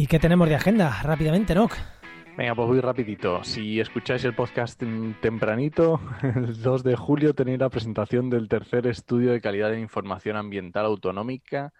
[0.00, 1.02] ¿Y qué tenemos de agenda?
[1.02, 1.76] Rápidamente, Noc.
[2.34, 3.44] Venga, pues voy rapidito.
[3.44, 4.82] Si escucháis el podcast
[5.20, 10.38] tempranito, el 2 de julio tenéis la presentación del tercer estudio de calidad de información
[10.38, 11.74] ambiental autonómica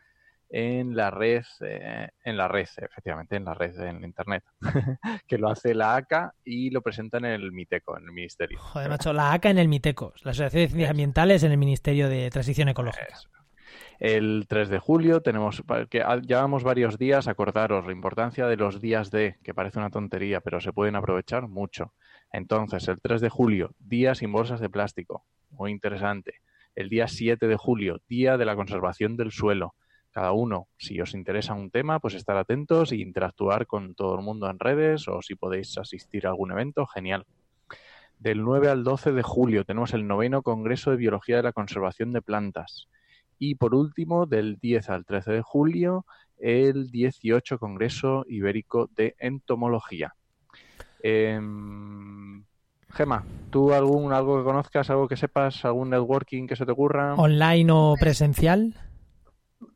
[0.50, 4.44] en la red, eh, en la red, efectivamente, en la red, en internet,
[5.26, 8.58] que lo hace la ACA y lo presenta en el MITECO, en el Ministerio.
[8.60, 12.10] Joder, macho, la ACA en el MITECOS, la Asociación de Ciencias Ambientales en el Ministerio
[12.10, 13.06] de Transición Ecológica.
[13.10, 13.30] Eso.
[14.00, 19.10] El 3 de julio tenemos, que llevamos varios días, acordaros la importancia de los días
[19.10, 21.92] de, que parece una tontería, pero se pueden aprovechar mucho.
[22.32, 26.36] Entonces, el 3 de julio, día sin bolsas de plástico, muy interesante.
[26.74, 29.74] El día 7 de julio, día de la conservación del suelo.
[30.12, 34.24] Cada uno, si os interesa un tema, pues estar atentos e interactuar con todo el
[34.24, 37.26] mundo en redes o si podéis asistir a algún evento, genial.
[38.18, 42.12] Del 9 al 12 de julio tenemos el noveno Congreso de Biología de la Conservación
[42.12, 42.88] de Plantas.
[43.42, 46.04] Y por último, del 10 al 13 de julio,
[46.38, 50.14] el 18 Congreso Ibérico de Entomología.
[51.02, 52.44] Em,
[52.90, 57.14] Gema, ¿tú algún, algo que conozcas, algo que sepas, algún networking que se te ocurra?
[57.14, 58.74] ¿Online o presencial?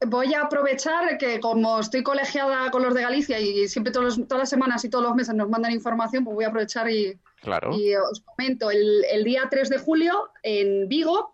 [0.07, 4.29] Voy a aprovechar que como estoy colegiada con los de Galicia y siempre todos los-
[4.29, 7.19] todas las semanas y todos los meses nos mandan información, pues voy a aprovechar y,
[7.41, 7.75] Claro.
[7.79, 8.71] y os comento.
[8.71, 11.33] El, el día 3 de julio en Vigo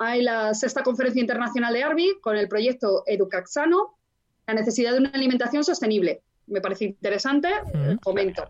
[0.00, 3.98] hay la sexta conferencia internacional de ARBI con el proyecto Educaxano,
[4.46, 6.22] la necesidad de una alimentación sostenible.
[6.46, 7.98] Me parece interesante, eh, Mm.
[7.98, 8.44] comento.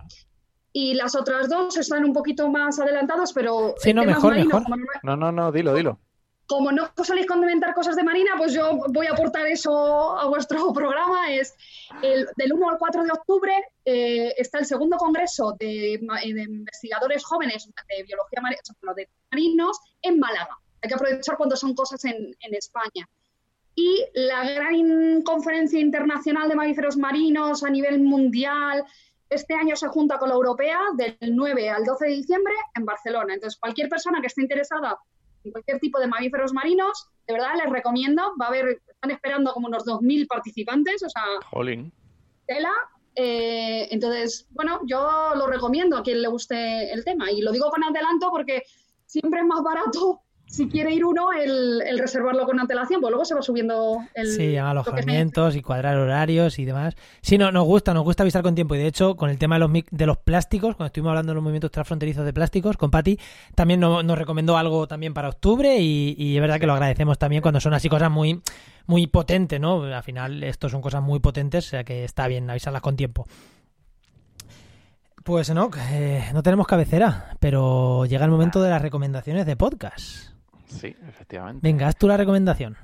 [0.72, 4.78] Y las otras dos están un poquito más adelantadas, pero Sí, no, mejor, marinos, mejor.
[5.02, 5.98] no No, no, dilo, dilo.
[6.46, 10.58] como no soléis comentar cosas de Marina, pues yo voy a aportar eso a vuestro
[10.72, 11.32] programa.
[11.32, 11.54] Es
[12.02, 13.52] el, del 1 al 4 de octubre
[13.84, 18.94] eh, está el segundo congreso de, de investigadores jóvenes de biología mari- o sea, bueno,
[18.94, 20.56] de marinos en Málaga.
[20.82, 23.08] Hay que aprovechar cuando son cosas en, en España.
[23.74, 28.84] Y la gran conferencia internacional de mamíferos marinos a nivel mundial
[29.30, 33.34] este año se junta con la europea del 9 al 12 de diciembre en Barcelona.
[33.34, 34.98] Entonces, cualquier persona que esté interesada
[35.44, 38.34] en cualquier tipo de mamíferos marinos, de verdad les recomiendo.
[38.40, 41.92] Va a haber, están esperando como unos 2.000 participantes, o sea, Jolín.
[42.46, 42.72] tela.
[43.14, 47.30] Eh, entonces, bueno, yo lo recomiendo a quien le guste el tema.
[47.30, 48.64] Y lo digo con adelanto porque
[49.06, 53.24] siempre es más barato, si quiere ir uno, el, el reservarlo con antelación, pues luego
[53.24, 54.26] se va subiendo el.
[54.26, 56.96] Sí, alojamientos y cuadrar horarios y demás.
[57.22, 58.74] Sí, no, nos gusta, nos gusta avisar con tiempo.
[58.74, 61.34] Y de hecho, con el tema de los, de los plásticos, cuando estuvimos hablando de
[61.36, 63.16] los movimientos transfronterizos de plásticos, con Patti,
[63.54, 67.16] también no- nos recomendó algo también para octubre y, y es verdad que lo agradecemos
[67.16, 68.42] también cuando son así cosas muy,
[68.86, 69.84] muy potentes, ¿no?
[69.84, 73.26] Al final, esto son cosas muy potentes, o sea que está bien avisarlas con tiempo.
[75.22, 75.70] Pues no,
[76.32, 80.30] no tenemos cabecera, pero llega el momento de las recomendaciones de podcast.
[80.70, 81.60] Sí, efectivamente.
[81.62, 82.76] Venga, haz tú la recomendación.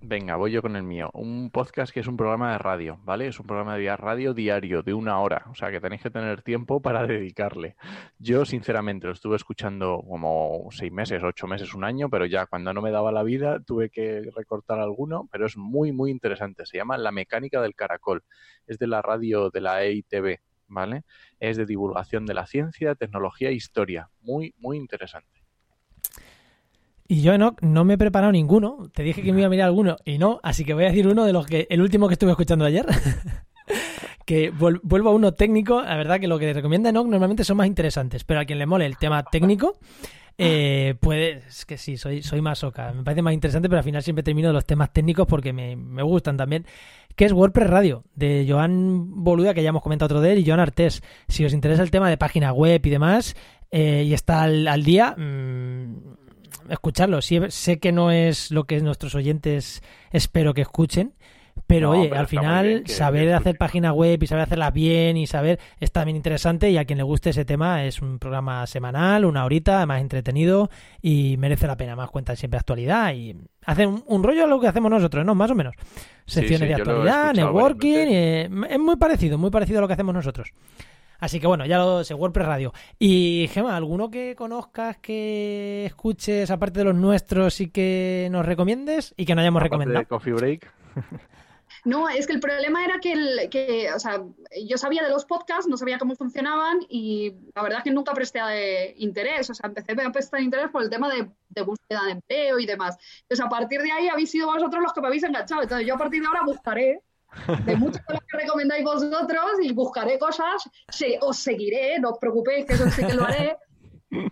[0.00, 1.10] Venga, voy yo con el mío.
[1.12, 3.26] Un podcast que es un programa de radio, ¿vale?
[3.26, 6.42] Es un programa de radio diario de una hora, o sea que tenéis que tener
[6.42, 7.74] tiempo para dedicarle.
[8.18, 12.72] Yo, sinceramente, lo estuve escuchando como seis meses, ocho meses, un año, pero ya cuando
[12.72, 16.64] no me daba la vida tuve que recortar alguno, pero es muy, muy interesante.
[16.64, 18.22] Se llama La mecánica del caracol.
[18.66, 21.02] Es de la radio de la EITV, ¿vale?
[21.40, 24.10] Es de divulgación de la ciencia, tecnología e historia.
[24.20, 25.37] Muy, muy interesante.
[27.10, 28.90] Y yo no, no me he preparado ninguno.
[28.92, 31.08] Te dije que me iba a mirar alguno y no, así que voy a decir
[31.08, 32.86] uno de los que, el último que estuve escuchando ayer.
[34.26, 35.80] que vuel- vuelvo a uno técnico.
[35.82, 38.66] La verdad que lo que recomienda Enoch normalmente son más interesantes, pero a quien le
[38.66, 39.78] mole el tema técnico,
[40.36, 41.38] eh, puede.
[41.48, 42.92] Es que sí, soy, soy más oca.
[42.92, 45.76] Me parece más interesante, pero al final siempre termino de los temas técnicos porque me,
[45.76, 46.66] me gustan también.
[47.16, 50.46] Que es WordPress Radio, de Joan Boluda, que ya hemos comentado otro de él, y
[50.46, 51.02] Joan Artés.
[51.26, 53.34] Si os interesa el tema de página web y demás,
[53.72, 55.94] eh, y está al, al día, mm,
[56.68, 57.20] escucharlo.
[57.22, 61.14] Sí, sé que no es lo que nuestros oyentes espero que escuchen,
[61.66, 65.16] pero No, oye, al final que- saber que hacer página web y saber hacerla bien
[65.16, 68.66] y saber es también interesante y a quien le guste ese tema es un programa
[68.66, 70.70] semanal, una horita, más entretenido
[71.02, 71.96] y merece la pena.
[71.96, 73.34] Más cuentan siempre actualidad y
[73.66, 75.34] hacen un, un rollo a lo que hacemos nosotros, ¿no?
[75.34, 75.74] Más o menos.
[76.26, 80.14] Secciones sí, de actualidad, networking, eh, es muy parecido, muy parecido a lo que hacemos
[80.14, 80.50] nosotros.
[81.18, 82.72] Así que bueno, ya lo sé, WordPress Radio.
[82.98, 89.14] Y Gema, ¿alguno que conozcas, que escuches, aparte de los nuestros y que nos recomiendes
[89.16, 90.04] y que no hayamos Aparte recomendado?
[90.04, 90.72] de Coffee Break.
[91.84, 94.22] No, es que el problema era que, el, que, o sea,
[94.66, 98.12] yo sabía de los podcasts, no sabía cómo funcionaban y la verdad es que nunca
[98.14, 99.48] presté eh, interés.
[99.50, 102.66] O sea, empecé a prestar interés por el tema de, de búsqueda de empleo y
[102.66, 102.96] demás.
[103.22, 105.62] Entonces, a partir de ahí habéis sido vosotros los que me habéis enganchado.
[105.62, 107.02] Entonces, yo a partir de ahora buscaré
[107.64, 110.62] de muchos de los que recomendáis vosotros y buscaré cosas.
[110.88, 113.56] Se, os seguiré, no os preocupéis, que eso sí que lo haré.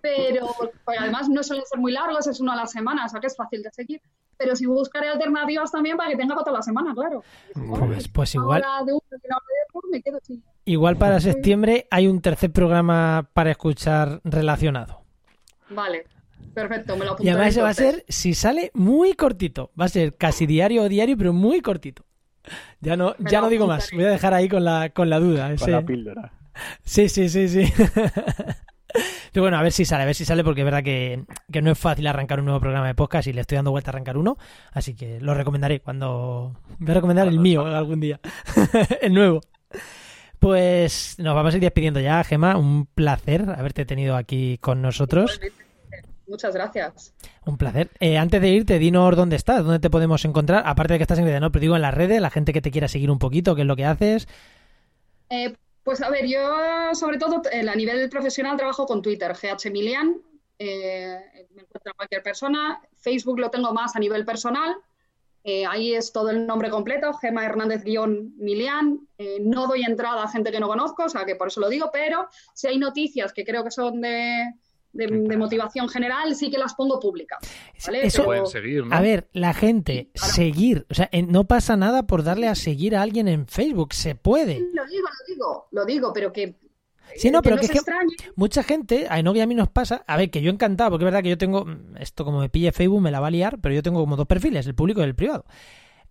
[0.01, 0.47] Pero
[0.85, 3.27] pues, además no suelen ser muy largos, es uno a la semana, o sea que
[3.27, 4.01] es fácil de seguir.
[4.39, 7.23] Pero sí buscaré alternativas también para que tenga para toda la semana, claro.
[7.55, 10.43] Pues, pues igual, Ahora de uno y una hora de otro me quedo sin.
[10.65, 15.03] igual para septiembre hay un tercer programa para escuchar relacionado.
[15.69, 16.07] Vale,
[16.55, 17.31] perfecto, me lo Y apuntaré.
[17.33, 19.73] además ese va a ser, si sale, muy cortito.
[19.79, 22.06] Va a ser casi diario o diario, pero muy cortito.
[22.81, 23.91] Ya no, ya no digo más.
[23.93, 25.55] Voy a dejar ahí con la, con la duda.
[25.57, 26.33] Con la píldora.
[26.85, 27.73] Sí, sí, sí, sí.
[29.33, 31.61] Pero bueno, a ver si sale, a ver si sale, porque es verdad que, que
[31.61, 33.93] no es fácil arrancar un nuevo programa de podcast y le estoy dando vuelta a
[33.93, 34.39] arrancar uno.
[34.73, 36.57] Así que lo recomendaré cuando.
[36.79, 37.79] Voy a recomendar el mío salga.
[37.79, 38.21] algún día.
[39.03, 39.41] el nuevo.
[40.39, 42.57] Pues nos vamos a ir despidiendo ya, Gema.
[42.57, 45.41] Un placer haberte tenido aquí con nosotros.
[46.27, 47.15] Muchas gracias.
[47.45, 47.91] Un placer.
[48.01, 50.65] Eh, antes de irte, dinos dónde estás, dónde te podemos encontrar.
[50.67, 52.71] Aparte de que estás en Mediano, pero digo en las redes, la gente que te
[52.71, 54.27] quiera seguir un poquito, qué es lo que haces.
[55.31, 59.71] Eh, pues a ver, yo sobre todo eh, a nivel profesional trabajo con Twitter, GH
[59.71, 60.17] Milian,
[60.59, 62.81] eh, me encuentra cualquier persona.
[62.95, 64.77] Facebook lo tengo más a nivel personal.
[65.49, 68.99] Eh, ahí es todo el nombre completo, Gema Hernández-Milian.
[69.17, 71.69] Eh, no doy entrada a gente que no conozco, o sea que por eso lo
[71.69, 74.43] digo, pero si hay noticias que creo que son de,
[74.97, 77.39] de- de motivación general, sí que las pongo públicas.
[77.87, 78.07] ¿vale?
[78.07, 78.95] Eso- Pero- Pueden seguir, ¿no?
[78.97, 80.33] A ver, la gente, claro.
[80.33, 80.87] seguir.
[80.91, 83.93] O sea, en- no pasa nada por darle a seguir a alguien en Facebook.
[83.95, 84.61] Se puede.
[84.61, 86.57] Lo digo, lo digo, lo digo, pero que,
[87.17, 87.93] Sí, no, que pero no que es que
[88.35, 90.05] mucha gente, a y a mí nos pasa.
[90.07, 91.65] A ver, que yo encantado, porque es verdad que yo tengo.
[91.65, 94.17] mm, Esto como me pille Facebook me la va a liar, pero yo tengo como
[94.17, 95.45] dos perfiles, el público y el privado.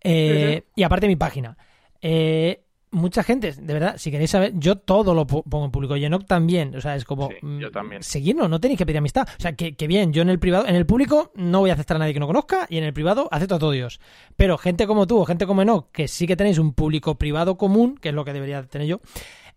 [0.01, 1.57] Eh, Y aparte mi página.
[2.01, 5.95] Eh, mucha gente, de verdad, si queréis saber, yo todo lo po- pongo en público.
[5.97, 6.75] Y Enoch también.
[6.75, 7.29] O sea, es como.
[7.29, 8.03] Sí, mm, yo también.
[8.03, 9.27] Seguirnos, no tenéis que pedir amistad.
[9.38, 11.73] O sea, que, que bien, yo en el privado, en el público no voy a
[11.73, 13.99] aceptar a nadie que no conozca y en el privado acepto a todos Dios.
[14.38, 17.57] Pero gente como tú o gente como Enoch, que sí que tenéis un público privado
[17.57, 19.01] común, que es lo que debería tener yo,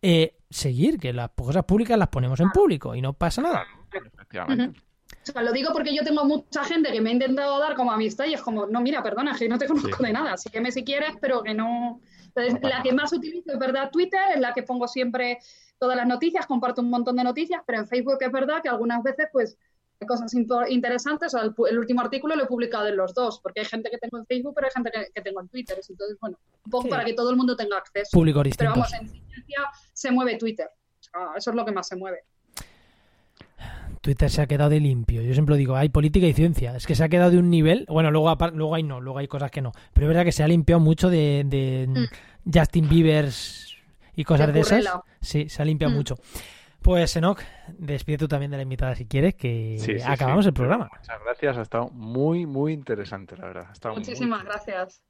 [0.02, 3.64] eh, seguir, que las cosas públicas las ponemos en público y no pasa nada.
[3.92, 4.80] Efectivamente.
[5.10, 7.92] O sea, lo digo porque yo tengo mucha gente que me ha intentado dar como
[7.92, 10.04] amistad y es como, no, mira, perdona, que no te conozco Sí.
[10.04, 12.00] de nada, sígueme si quieres, pero que no...
[12.34, 15.38] Entonces, la que más utilizo es verdad Twitter, es la que pongo siempre
[15.78, 19.02] todas las noticias, comparto un montón de noticias, pero en Facebook es verdad que algunas
[19.02, 19.56] veces, pues,
[20.00, 20.32] hay cosas
[20.68, 21.34] interesantes.
[21.34, 23.90] O sea, el, el último artículo lo he publicado en los dos, porque hay gente
[23.90, 25.78] que tengo en Facebook, pero hay gente que, que tengo en Twitter.
[25.88, 26.90] Entonces, bueno, un poco Sí.
[26.90, 28.10] para que todo el mundo tenga acceso.
[28.12, 30.68] Públicos Pero vamos, en ciencia se mueve Twitter.
[30.68, 32.24] O sea, eso es lo que más se mueve.
[34.08, 35.20] Twitter se ha quedado de limpio.
[35.20, 36.74] Yo siempre lo digo, hay política y ciencia.
[36.74, 37.84] Es que se ha quedado de un nivel.
[37.90, 39.72] Bueno, luego, apar- luego hay no, luego hay cosas que no.
[39.92, 42.50] Pero es verdad que se ha limpiado mucho de, de Mm.
[42.58, 43.76] Justin Bieber's
[44.16, 44.86] y cosas De esas.
[45.20, 45.96] Sí, se ha limpiado Mm.
[45.96, 46.14] mucho.
[46.80, 47.38] Pues Enoch,
[47.76, 50.48] despide tú también de la invitada si quieres, que Sí, sí, acabamos sí.
[50.48, 50.88] el programa.
[51.00, 53.66] Muchas gracias, ha estado muy, muy interesante, la verdad.
[53.68, 55.02] Ha estado muy Muchísimas gracias.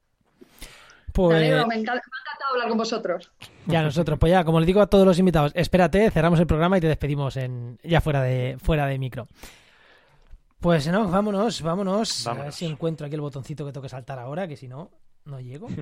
[1.22, 3.30] Me Pues alegro, me, encanta- me ha encantado hablar con vosotros.
[3.66, 6.78] ya nosotros, pues ya, como les digo a todos los invitados, espérate, cerramos el programa
[6.78, 9.26] y te despedimos en ya fuera de fuera de micro.
[10.60, 12.26] Pues no, vámonos, vámonos.
[12.26, 14.90] A ver si encuentro aquí el botoncito que tengo que saltar ahora, que si no,
[15.24, 15.68] no llego.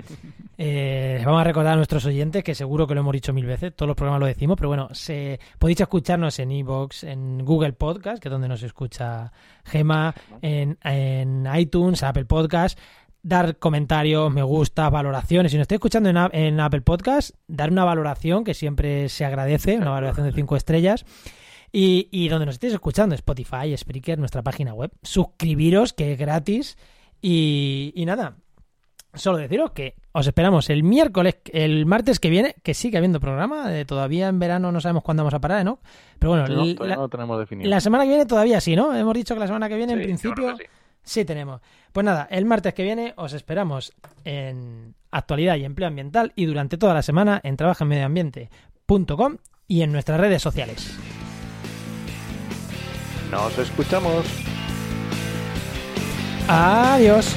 [0.59, 3.75] Eh, vamos a recordar a nuestros oyentes, que seguro que lo hemos dicho mil veces,
[3.75, 8.19] todos los programas lo decimos, pero bueno, se, podéis escucharnos en iVoox, en Google Podcast,
[8.19, 9.31] que es donde nos escucha
[9.65, 12.79] Gema, en, en iTunes, Apple Podcast.
[13.27, 15.51] Dar comentarios, me gusta, valoraciones.
[15.51, 19.91] Si nos estáis escuchando en, Apple Podcast, dar una valoración que siempre se agradece, una
[19.91, 21.05] valoración de cinco estrellas.
[21.73, 24.91] Y, y donde nos estéis escuchando, Spotify, Spreaker, nuestra página web.
[25.03, 26.77] Suscribiros, que es gratis.
[27.21, 28.37] Y, y nada,
[29.13, 33.77] solo deciros que os esperamos el miércoles, el martes que viene, que sigue habiendo programa.
[33.77, 35.79] eh, todavía en verano no sabemos cuándo vamos a parar, ¿no?
[36.17, 37.69] Pero bueno, No, la, no lo tenemos definido.
[37.69, 38.95] la semana que viene todavía sí, ¿no?
[38.95, 40.55] Hemos dicho que la semana que viene, en Sí, principio.
[41.07, 41.61] Sí, tenemos.
[41.93, 43.93] Pues nada, el martes que viene os esperamos
[44.25, 49.37] en actualidad y empleo ambiental y durante toda la semana en trabajaenmedioambiente.com
[49.69, 50.99] y en nuestras redes sociales.
[53.31, 54.25] Nos escuchamos.
[56.49, 57.33] Adiós.